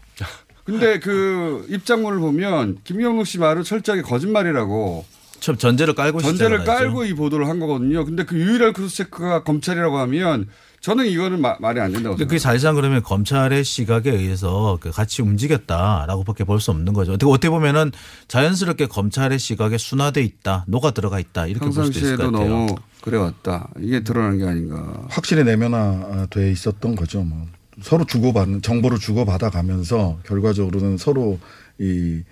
근데 0.63 0.99
그 0.99 1.65
입장문을 1.69 2.19
보면 2.19 2.77
김용욱 2.83 3.27
씨 3.27 3.39
말은 3.39 3.63
철저하게 3.63 4.03
거짓말이라고 4.03 5.05
첫 5.41 5.57
전제를 5.59 5.95
깔고 5.95 6.21
전제를. 6.21 6.63
깔고 6.63 7.03
이 7.05 7.13
보도를 7.13 7.49
한 7.49 7.59
거거든요. 7.59 8.05
근데 8.05 8.23
그 8.23 8.37
유일한 8.37 8.71
cross 8.73 8.95
check가 8.97 9.43
검찰이라고 9.43 9.97
하면 9.97 10.47
저는 10.81 11.07
이거는 11.07 11.41
마- 11.41 11.57
말이 11.59 11.79
안 11.79 11.91
된다고 11.91 12.15
근데 12.15 12.25
그게 12.25 12.39
사실상 12.39 12.75
그러면 12.75 13.01
검찰의 13.03 13.63
시각에 13.63 14.09
의해서 14.11 14.77
그 14.81 14.91
같이 14.91 15.21
움직였다라고밖에 15.21 16.43
볼 16.43 16.59
수 16.61 16.69
없는 16.71 16.93
거죠. 16.93 17.13
어떻게 17.13 17.29
어떻게 17.31 17.49
보면은 17.49 17.91
자연스럽게 18.27 18.85
검찰의 18.87 19.39
시각에 19.39 19.77
순화돼 19.79 20.21
있다, 20.23 20.65
녹아 20.67 20.91
들어가 20.91 21.19
있다 21.19 21.47
이렇게 21.47 21.65
볼 21.69 21.85
수도 21.85 21.97
있을 21.99 22.17
것 22.17 22.31
같아요. 22.31 22.47
너무 22.49 22.75
그래왔다. 23.01 23.69
이게 23.79 24.03
드러난 24.03 24.37
게 24.37 24.45
아닌가. 24.45 25.05
확실히 25.09 25.43
내면화돼 25.43 26.51
있었던 26.51 26.95
거죠. 26.95 27.23
뭐 27.23 27.47
서로 27.81 28.05
주고받는 28.05 28.61
정보를 28.61 28.99
주고받아 28.99 29.49
가면서 29.49 30.19
결과적으로는 30.27 30.97
서로 30.97 31.39
이그 31.79 32.23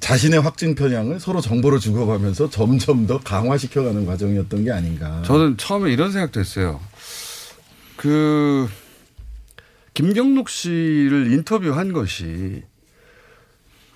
자신의 0.00 0.40
확진 0.40 0.74
편향을 0.74 1.20
서로 1.20 1.40
정보를 1.40 1.78
주고가면서 1.78 2.48
점점 2.48 3.06
더 3.06 3.18
강화시켜가는 3.18 4.06
과정이었던 4.06 4.64
게 4.64 4.70
아닌가. 4.70 5.22
저는 5.26 5.58
처음에 5.58 5.92
이런 5.92 6.10
생각도 6.10 6.40
했어요. 6.40 6.80
그 7.96 8.68
김경록 9.92 10.48
씨를 10.48 11.32
인터뷰한 11.32 11.92
것이 11.92 12.62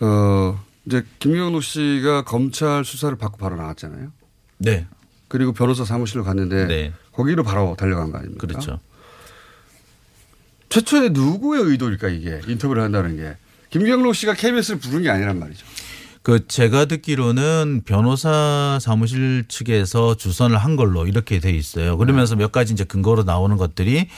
어 0.01 0.63
이제 0.85 1.05
김경록 1.19 1.63
씨가 1.63 2.23
검찰 2.25 2.85
수사를 2.85 3.17
받고 3.17 3.39
바로 3.39 3.57
나왔잖아요. 3.57 4.13
네. 4.59 4.87
그리고 5.29 5.53
변호사 5.53 5.85
사무실로 5.85 6.23
갔는데 6.23 6.67
네. 6.67 6.93
거기로 7.13 7.45
바로 7.45 7.77
달려간 7.79 8.13
거 8.13 8.19
아닙니까? 8.19 8.47
그렇죠. 8.47 8.79
최초에 10.69 11.11
누구의 11.11 11.63
의도일까 11.63 12.09
이게 12.09 12.41
인터뷰를 12.47 12.83
한다는 12.83 13.17
게 13.17 13.37
김경록 13.71 14.15
씨가 14.15 14.35
KBS를 14.35 14.79
부른 14.79 15.03
게 15.03 15.11
아니란 15.11 15.39
말이죠. 15.39 15.67
그 16.23 16.47
제가 16.47 16.85
듣기로는 16.87 17.83
변호사 17.87 18.79
사무실 18.83 19.45
측에서 19.49 20.15
주선을 20.15 20.59
한 20.59 20.77
걸로 20.77 21.07
이렇게 21.07 21.39
돼 21.39 21.51
있어요. 21.53 21.97
그러면서 21.97 22.37
몇 22.37 22.53
가지 22.53 22.75
이제 22.75 22.85
근거로 22.85 23.23
나오는 23.23 23.57
것들이 23.57 24.09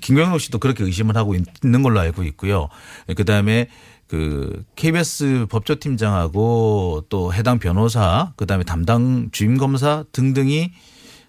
김경록 0.00 0.40
씨도 0.40 0.58
그렇게 0.58 0.82
의심을 0.82 1.16
하고 1.16 1.34
있는 1.34 1.82
걸로 1.82 2.00
알고 2.00 2.24
있고요. 2.24 2.68
그 3.16 3.24
다음에 3.24 3.68
그 4.08 4.64
KBS 4.74 5.46
법조팀장하고 5.48 7.04
또 7.08 7.32
해당 7.32 7.58
변호사 7.58 8.32
그 8.36 8.46
다음에 8.46 8.64
담당 8.64 9.28
주임 9.30 9.56
검사 9.56 10.04
등등이 10.12 10.72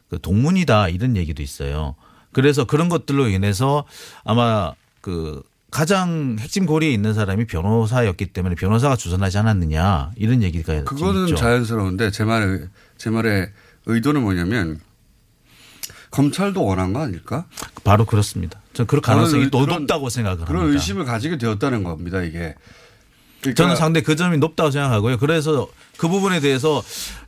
그 0.09 0.19
동문이다 0.19 0.89
이런 0.89 1.17
얘기도 1.17 1.43
있어요. 1.43 1.95
그래서 2.31 2.65
그런 2.65 2.89
것들로 2.89 3.27
인해서 3.29 3.85
아마 4.23 4.73
그 5.01 5.43
가장 5.75 6.37
핵심 6.39 6.65
고리에 6.65 6.89
있는 6.89 7.13
사람이 7.13 7.47
변호사였기 7.47 8.27
때문에 8.27 8.55
변호사가 8.55 8.95
주선하지 8.95 9.39
않았느냐 9.39 10.11
이런 10.15 10.41
얘기가 10.41 10.85
그거는 10.85 11.23
있죠. 11.25 11.35
자연스러운데 11.35 12.11
제 12.11 12.23
말의 12.23 12.69
제 12.97 13.09
말의 13.09 13.51
의도는 13.85 14.21
뭐냐면 14.21 14.79
검찰도 16.11 16.63
원한 16.63 16.93
거 16.93 17.01
아닐까? 17.01 17.45
바로 17.83 18.05
그렇습니다. 18.05 18.57
저는 18.71 18.87
그럴 18.87 19.01
가능성이 19.01 19.49
그런- 19.49 19.65
더 19.67 19.77
높다고 19.79 20.09
생각을 20.09 20.45
그런 20.45 20.61
합니다. 20.61 20.79
의심을 20.79 21.03
가지게 21.03 21.37
되었다는 21.37 21.83
겁니다. 21.83 22.21
이게 22.23 22.55
그러니까 23.41 23.61
저는 23.61 23.75
상당히 23.75 24.05
그 24.05 24.15
점이 24.15 24.37
높다고 24.37 24.71
생각하고요. 24.71 25.17
그래서 25.17 25.67
그 25.97 26.07
부분에 26.07 26.39
대해서 26.39 26.81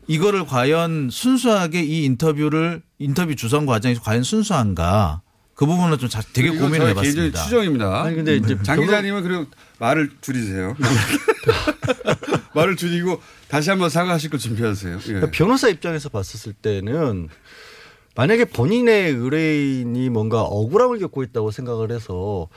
이거를 0.08 0.45
과연 0.45 1.10
순수하게 1.12 1.84
이 1.84 2.06
인터뷰를 2.06 2.82
인터뷰 2.98 3.36
주선 3.36 3.66
과정에서 3.66 4.02
과연 4.02 4.24
순수한가 4.24 5.20
그 5.58 5.66
부분은 5.66 5.97
좀 5.97 6.08
자- 6.08 6.22
되게 6.34 6.49
고민을 6.49 6.70
개인적인 6.70 6.89
해봤습니다. 6.97 7.43
추정입니다. 7.43 8.03
아니, 8.03 8.16
근데 8.16 8.36
이제 8.36 8.55
장 8.62 8.76
변호- 8.76 8.84
기자님은 8.84 9.24
그리고 9.24 9.45
말을 9.80 10.12
줄이세요. 10.22 10.76
말을 12.53 12.76
줄이고 12.76 13.20
다시 13.47 13.72
한번 13.72 13.89
사과하실 13.89 14.30
거 14.30 14.38
준비하세요. 14.38 14.97
예. 14.97 15.01
그러니까 15.08 15.32
변호사 15.32 15.68
입장에서 15.68 16.10
봤었을 16.10 16.53
때는 16.53 17.30
만약에 18.16 18.45
본인의 18.45 19.14
의뢰인이 19.14 20.10
뭔가 20.12 20.41
억울함을 20.41 20.99
겪고 20.99 21.24
있다고 21.24 21.49
생각을 21.49 21.91
해서 21.91 22.47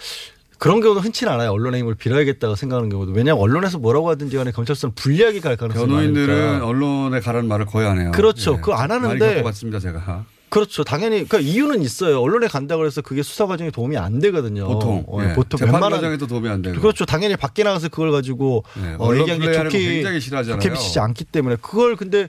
그런 0.58 0.80
경우는 0.82 1.02
흔치는 1.02 1.32
않아요. 1.32 1.52
언론의 1.52 1.80
힘을 1.80 1.94
빌어야겠다고 1.94 2.54
생각하는 2.54 2.90
경우도. 2.90 3.12
왜냐하면 3.12 3.42
언론에서 3.42 3.78
뭐라고 3.78 4.10
하든지 4.10 4.36
간에 4.36 4.52
경찰서는 4.52 4.94
불리하게 4.94 5.40
갈 5.40 5.56
가능성이 5.56 5.86
변호인들은 5.88 6.36
많으니까. 6.38 6.66
언론에 6.66 7.20
가라는 7.20 7.48
말을 7.48 7.64
거의 7.64 7.88
안 7.88 7.98
해요. 7.98 8.10
그렇죠. 8.14 8.52
예. 8.52 8.56
그거 8.56 8.74
안 8.74 8.88
많이 8.90 9.04
하는데 9.04 9.34
겪어봤습니다, 9.36 9.78
제가. 9.80 10.26
그렇죠. 10.50 10.84
당연히 10.84 11.26
그러니까 11.26 11.38
이유는 11.38 11.80
있어요. 11.82 12.20
언론에 12.20 12.48
간다 12.48 12.76
그래서 12.76 13.00
그게 13.00 13.22
수사 13.22 13.46
과정에 13.46 13.70
도움이 13.70 13.96
안 13.96 14.18
되거든요. 14.18 14.66
보통. 14.66 15.04
어, 15.06 15.24
예. 15.24 15.32
보통 15.32 15.58
재판 15.58 15.80
과정에도 15.80 16.26
도움이 16.26 16.48
안 16.48 16.60
되고. 16.60 16.78
그렇죠. 16.80 17.06
당연히 17.06 17.36
밖에 17.36 17.62
나가서 17.62 17.88
그걸 17.88 18.10
가지고 18.10 18.64
예. 18.84 18.96
어, 18.98 19.16
얘기하는 19.16 19.46
게 19.46 19.52
좋게 19.52 19.78
굉장히 19.78 20.20
싫어하잖아요. 20.20 20.60
좋게 20.60 20.74
비치지 20.74 20.98
않기 20.98 21.24
때문에 21.24 21.56
그걸 21.62 21.96
근데 21.96 22.28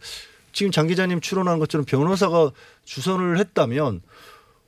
지금 0.53 0.71
장 0.71 0.87
기자님 0.87 1.19
추론하는 1.19 1.59
것처럼 1.59 1.83
변호사가 1.85 2.51
주선을 2.85 3.39
했다면 3.39 4.01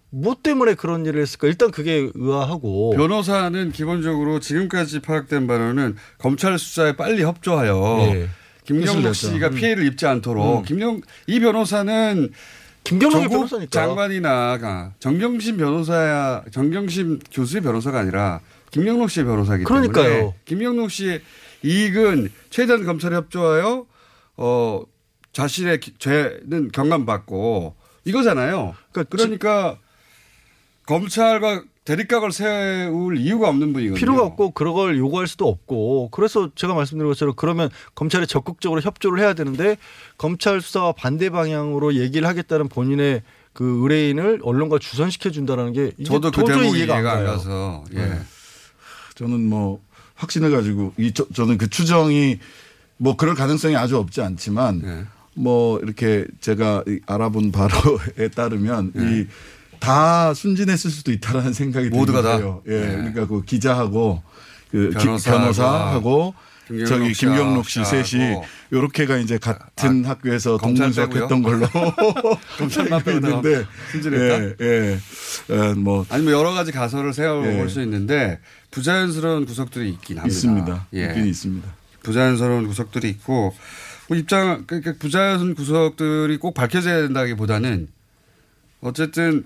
뭐 0.09 0.35
때문에 0.41 0.75
그런 0.75 1.05
일을 1.05 1.21
했을까? 1.21 1.47
일단 1.47 1.71
그게 1.71 2.09
의아하고 2.13 2.91
변호사는 2.95 3.71
기본적으로 3.71 4.39
지금까지 4.39 4.99
파악된 4.99 5.47
바로는 5.47 5.95
검찰 6.17 6.57
수사에 6.57 6.95
빨리 6.95 7.23
협조하여 7.23 7.97
예. 8.13 8.29
김경록 8.65 9.13
씨가. 9.15 9.47
음. 9.47 9.55
피해를 9.55 9.85
입지 9.85 10.05
않도록 10.05 10.59
음. 10.59 10.63
김경 10.63 11.01
이 11.27 11.39
변호사는 11.39 12.31
김경록이 12.83 13.27
변호사니까. 13.29 13.69
장관이나 13.69 14.57
정경심 14.99 15.57
변호사야 15.57 16.43
정경심 16.51 17.19
교수의 17.31 17.61
변호사가 17.63 17.99
아니라 17.99 18.41
김경록 18.71 19.09
씨의 19.09 19.25
변호사기 19.25 19.63
때문에 19.65 19.87
그러니까요. 19.87 20.33
김경록 20.45 20.91
씨의 20.91 21.21
이익은 21.63 22.31
최대한 22.49 22.83
검찰에 22.85 23.15
협조하여 23.15 23.85
어 24.37 24.83
자신의 25.31 25.79
기- 25.79 25.93
죄는 25.97 26.71
경감받고 26.73 27.75
이거잖아요. 28.05 28.75
그러니까, 28.91 29.77
검찰과 30.85 31.63
대립각을 31.85 32.31
세울 32.31 33.17
이유가 33.17 33.49
없는 33.49 33.73
분이거든요. 33.73 33.99
필요가 33.99 34.23
없고 34.23 34.51
그런 34.51 34.73
걸 34.73 34.97
요구할 34.97 35.27
수도 35.27 35.47
없고 35.49 36.09
그래서 36.11 36.49
제가 36.55 36.73
말씀드린 36.73 37.09
것처럼 37.09 37.33
그러면 37.35 37.69
검찰이 37.95 38.25
적극적으로 38.25 38.79
협조를 38.81 39.19
해야 39.19 39.33
되는데 39.33 39.77
검찰 40.17 40.61
수사와 40.61 40.93
반대 40.93 41.29
방향으로 41.29 41.95
얘기를 41.95 42.27
하겠다는 42.27 42.69
본인의 42.69 43.21
그 43.51 43.81
의뢰인을 43.83 44.39
언론과 44.43 44.79
주선시켜 44.79 45.29
준다는 45.31 45.73
게 45.73 45.91
이게 45.97 46.05
저도 46.05 46.31
그 46.31 46.41
도저히 46.41 46.59
대목이 46.59 46.77
이해가 46.79 46.95
안 46.95 47.03
이해가 47.03 47.11
안 47.11 47.25
가요. 47.25 47.35
가서 47.35 47.83
예. 47.93 47.97
네. 47.97 48.21
저는 49.15 49.47
뭐 49.47 49.81
확신해 50.15 50.49
가지고 50.49 50.93
이 50.97 51.13
저, 51.13 51.27
저는 51.33 51.57
그 51.57 51.69
추정이 51.69 52.39
뭐 52.97 53.17
그럴 53.17 53.35
가능성이 53.35 53.75
아주 53.75 53.97
없지 53.97 54.21
않지만 54.21 54.81
네. 54.81 55.03
뭐 55.35 55.79
이렇게 55.79 56.25
제가 56.39 56.83
이 56.87 56.99
알아본 57.05 57.51
바로에 57.51 58.29
따르면 58.33 58.93
이 58.95 59.27
다 59.83 60.33
순진했을 60.33 60.89
수도 60.89 61.11
있다라는 61.11 61.51
생각이 61.51 61.89
네. 61.89 61.95
모두가 61.97 62.21
다? 62.21 62.37
들고요. 62.37 62.63
예, 62.67 62.79
네. 62.79 62.87
그러니까 62.95 63.27
그 63.27 63.43
기자하고 63.43 64.23
그 64.71 64.89
기- 64.97 65.05
변호사가 65.05 65.37
변호사 65.39 65.67
하고 65.91 66.33
김경록 66.67 66.87
저기 66.87 67.11
김경록 67.13 67.69
씨 67.69 67.83
셋이 67.83 68.23
하고. 68.31 68.45
요렇게가 68.71 69.17
이제 69.17 69.37
같은 69.37 70.05
학교에서 70.05 70.57
검찰 70.57 70.93
동문수학했던 70.93 71.41
빼고요? 71.43 71.59
걸로 71.59 71.67
다 73.03 73.11
있는데 73.11 73.65
순진했다? 73.91 74.63
예, 74.63 74.99
예. 75.49 75.53
어, 75.53 75.75
뭐 75.75 76.05
아니면 76.09 76.33
여러 76.33 76.51
가지 76.53 76.71
가설을 76.71 77.13
세워볼 77.13 77.65
예. 77.65 77.67
수 77.67 77.81
있는데 77.81 78.39
부자연스러운 78.71 79.45
구석들이 79.45 79.89
있긴 79.89 80.19
합니다. 80.19 80.33
있습니다. 80.33 80.87
예. 80.93 81.05
있긴 81.07 81.27
있습니다. 81.27 81.67
부자연스러운 82.03 82.67
구석들이 82.67 83.09
있고 83.09 83.53
뭐 84.07 84.17
입장 84.17 84.63
그러니까 84.65 84.93
부자연스러운 84.97 85.55
구석들이 85.55 86.37
꼭 86.37 86.53
밝혀져야 86.53 87.01
된다기보다는 87.01 87.89
어쨌든 88.79 89.45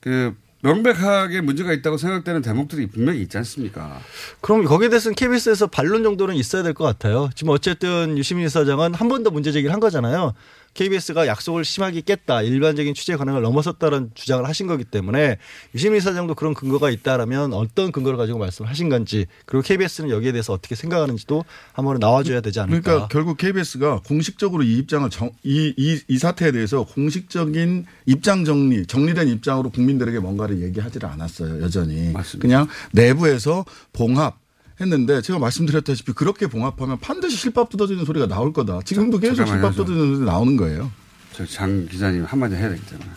그 0.00 0.34
명백하게 0.62 1.40
문제가 1.40 1.72
있다고 1.72 1.96
생각되는 1.96 2.42
대목들이 2.42 2.86
분명히 2.88 3.22
있지 3.22 3.38
않습니까? 3.38 3.98
그럼 4.42 4.64
거기에 4.64 4.90
대해서는 4.90 5.14
KBS에서 5.14 5.68
반론 5.68 6.02
정도는 6.02 6.34
있어야 6.36 6.62
될 6.62 6.74
것 6.74 6.84
같아요. 6.84 7.30
지금 7.34 7.52
어쨌든 7.52 8.18
유시민 8.18 8.48
사장은 8.48 8.92
한 8.94 9.08
번 9.08 9.22
더 9.24 9.30
문제 9.30 9.52
제기를 9.52 9.72
한 9.72 9.80
거잖아요. 9.80 10.34
KBS가 10.80 11.26
약속을 11.26 11.66
심하게 11.66 12.00
깼다. 12.00 12.40
일반적인 12.40 12.94
취재 12.94 13.14
관행을 13.16 13.42
넘어섰다는 13.42 14.12
주장을 14.14 14.48
하신 14.48 14.66
거기 14.66 14.82
때문에 14.84 15.36
유시민 15.74 16.00
사장도 16.00 16.34
그런 16.34 16.54
근거가 16.54 16.88
있다라면 16.88 17.52
어떤 17.52 17.92
근거를 17.92 18.16
가지고 18.16 18.38
말씀하신 18.38 18.88
건지 18.88 19.26
그리고 19.44 19.62
KBS는 19.62 20.08
여기에 20.08 20.32
대해서 20.32 20.54
어떻게 20.54 20.74
생각하는지도 20.74 21.44
한번 21.74 21.98
나와줘야 21.98 22.40
되지 22.40 22.60
않을까. 22.60 22.80
그러니까 22.80 23.08
결국 23.08 23.36
KBS가 23.36 24.00
공식적으로 24.06 24.62
이 24.62 24.78
입장을 24.78 25.10
정, 25.10 25.30
이, 25.42 25.74
이, 25.76 26.00
이 26.08 26.18
사태에 26.18 26.50
대해서 26.50 26.84
공식적인 26.84 27.84
입장 28.06 28.46
정리, 28.46 28.86
정리된 28.86 29.28
입장으로 29.28 29.68
국민들에게 29.68 30.18
뭔가를 30.18 30.62
얘기하지를 30.62 31.10
않았어요. 31.10 31.60
여전히. 31.60 32.14
그냥 32.40 32.68
내부에서 32.92 33.66
봉합 33.92 34.38
했는데 34.80 35.20
제가 35.22 35.38
말씀드렸다시피 35.38 36.12
그렇게 36.12 36.46
봉합하면 36.46 36.98
반드시 37.00 37.36
실밥 37.36 37.68
뜯어지는 37.70 38.04
소리가 38.04 38.26
나올 38.26 38.52
거다. 38.52 38.80
지금도 38.84 39.18
계속 39.18 39.36
잠깐만요. 39.36 39.60
실밥 39.72 39.76
뜯어지는 39.86 40.14
소리 40.16 40.26
나오는 40.26 40.56
거예요. 40.56 40.90
저 41.32 41.44
장 41.46 41.86
기자님 41.86 42.24
한마디 42.24 42.54
해야 42.56 42.68
되기 42.68 42.84
때문에 42.86 43.08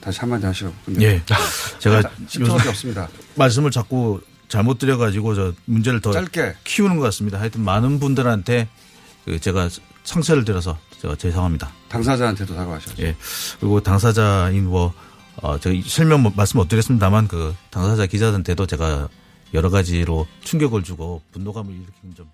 다시 0.00 0.20
한마디 0.20 0.46
하시라고. 0.46 0.74
예. 1.00 1.22
제가 1.78 2.02
10초밖에 2.28 2.68
없습니다. 2.68 3.08
말씀을 3.36 3.70
자꾸 3.70 4.20
잘못 4.48 4.78
드려가지고 4.78 5.34
저 5.34 5.52
문제를 5.64 6.00
더 6.00 6.12
짧게. 6.12 6.56
키우는 6.64 6.96
것 6.96 7.02
같습니다. 7.04 7.40
하여튼 7.40 7.62
많은 7.64 8.00
분들한테 8.00 8.68
그 9.24 9.38
제가 9.40 9.68
상처를 10.04 10.44
드려서 10.44 10.78
제가 11.00 11.16
죄송합니다. 11.16 11.70
당사자한테도 11.88 12.54
사과하셔야죠. 12.54 13.02
예. 13.02 13.16
그리고 13.60 13.80
당사자인 13.80 14.66
뭐 14.66 14.92
어, 15.36 15.58
제가 15.58 15.80
설명 15.86 16.22
뭐- 16.22 16.32
말씀 16.36 16.58
못 16.58 16.68
드렸습니다만 16.68 17.28
그 17.28 17.54
당사자 17.70 18.06
기자들한테도 18.06 18.66
제가 18.66 19.08
여러 19.54 19.70
가지로 19.70 20.26
충격을 20.42 20.82
주고 20.82 21.22
분노감을 21.32 21.74
일으킨 21.74 22.14
점. 22.14 22.30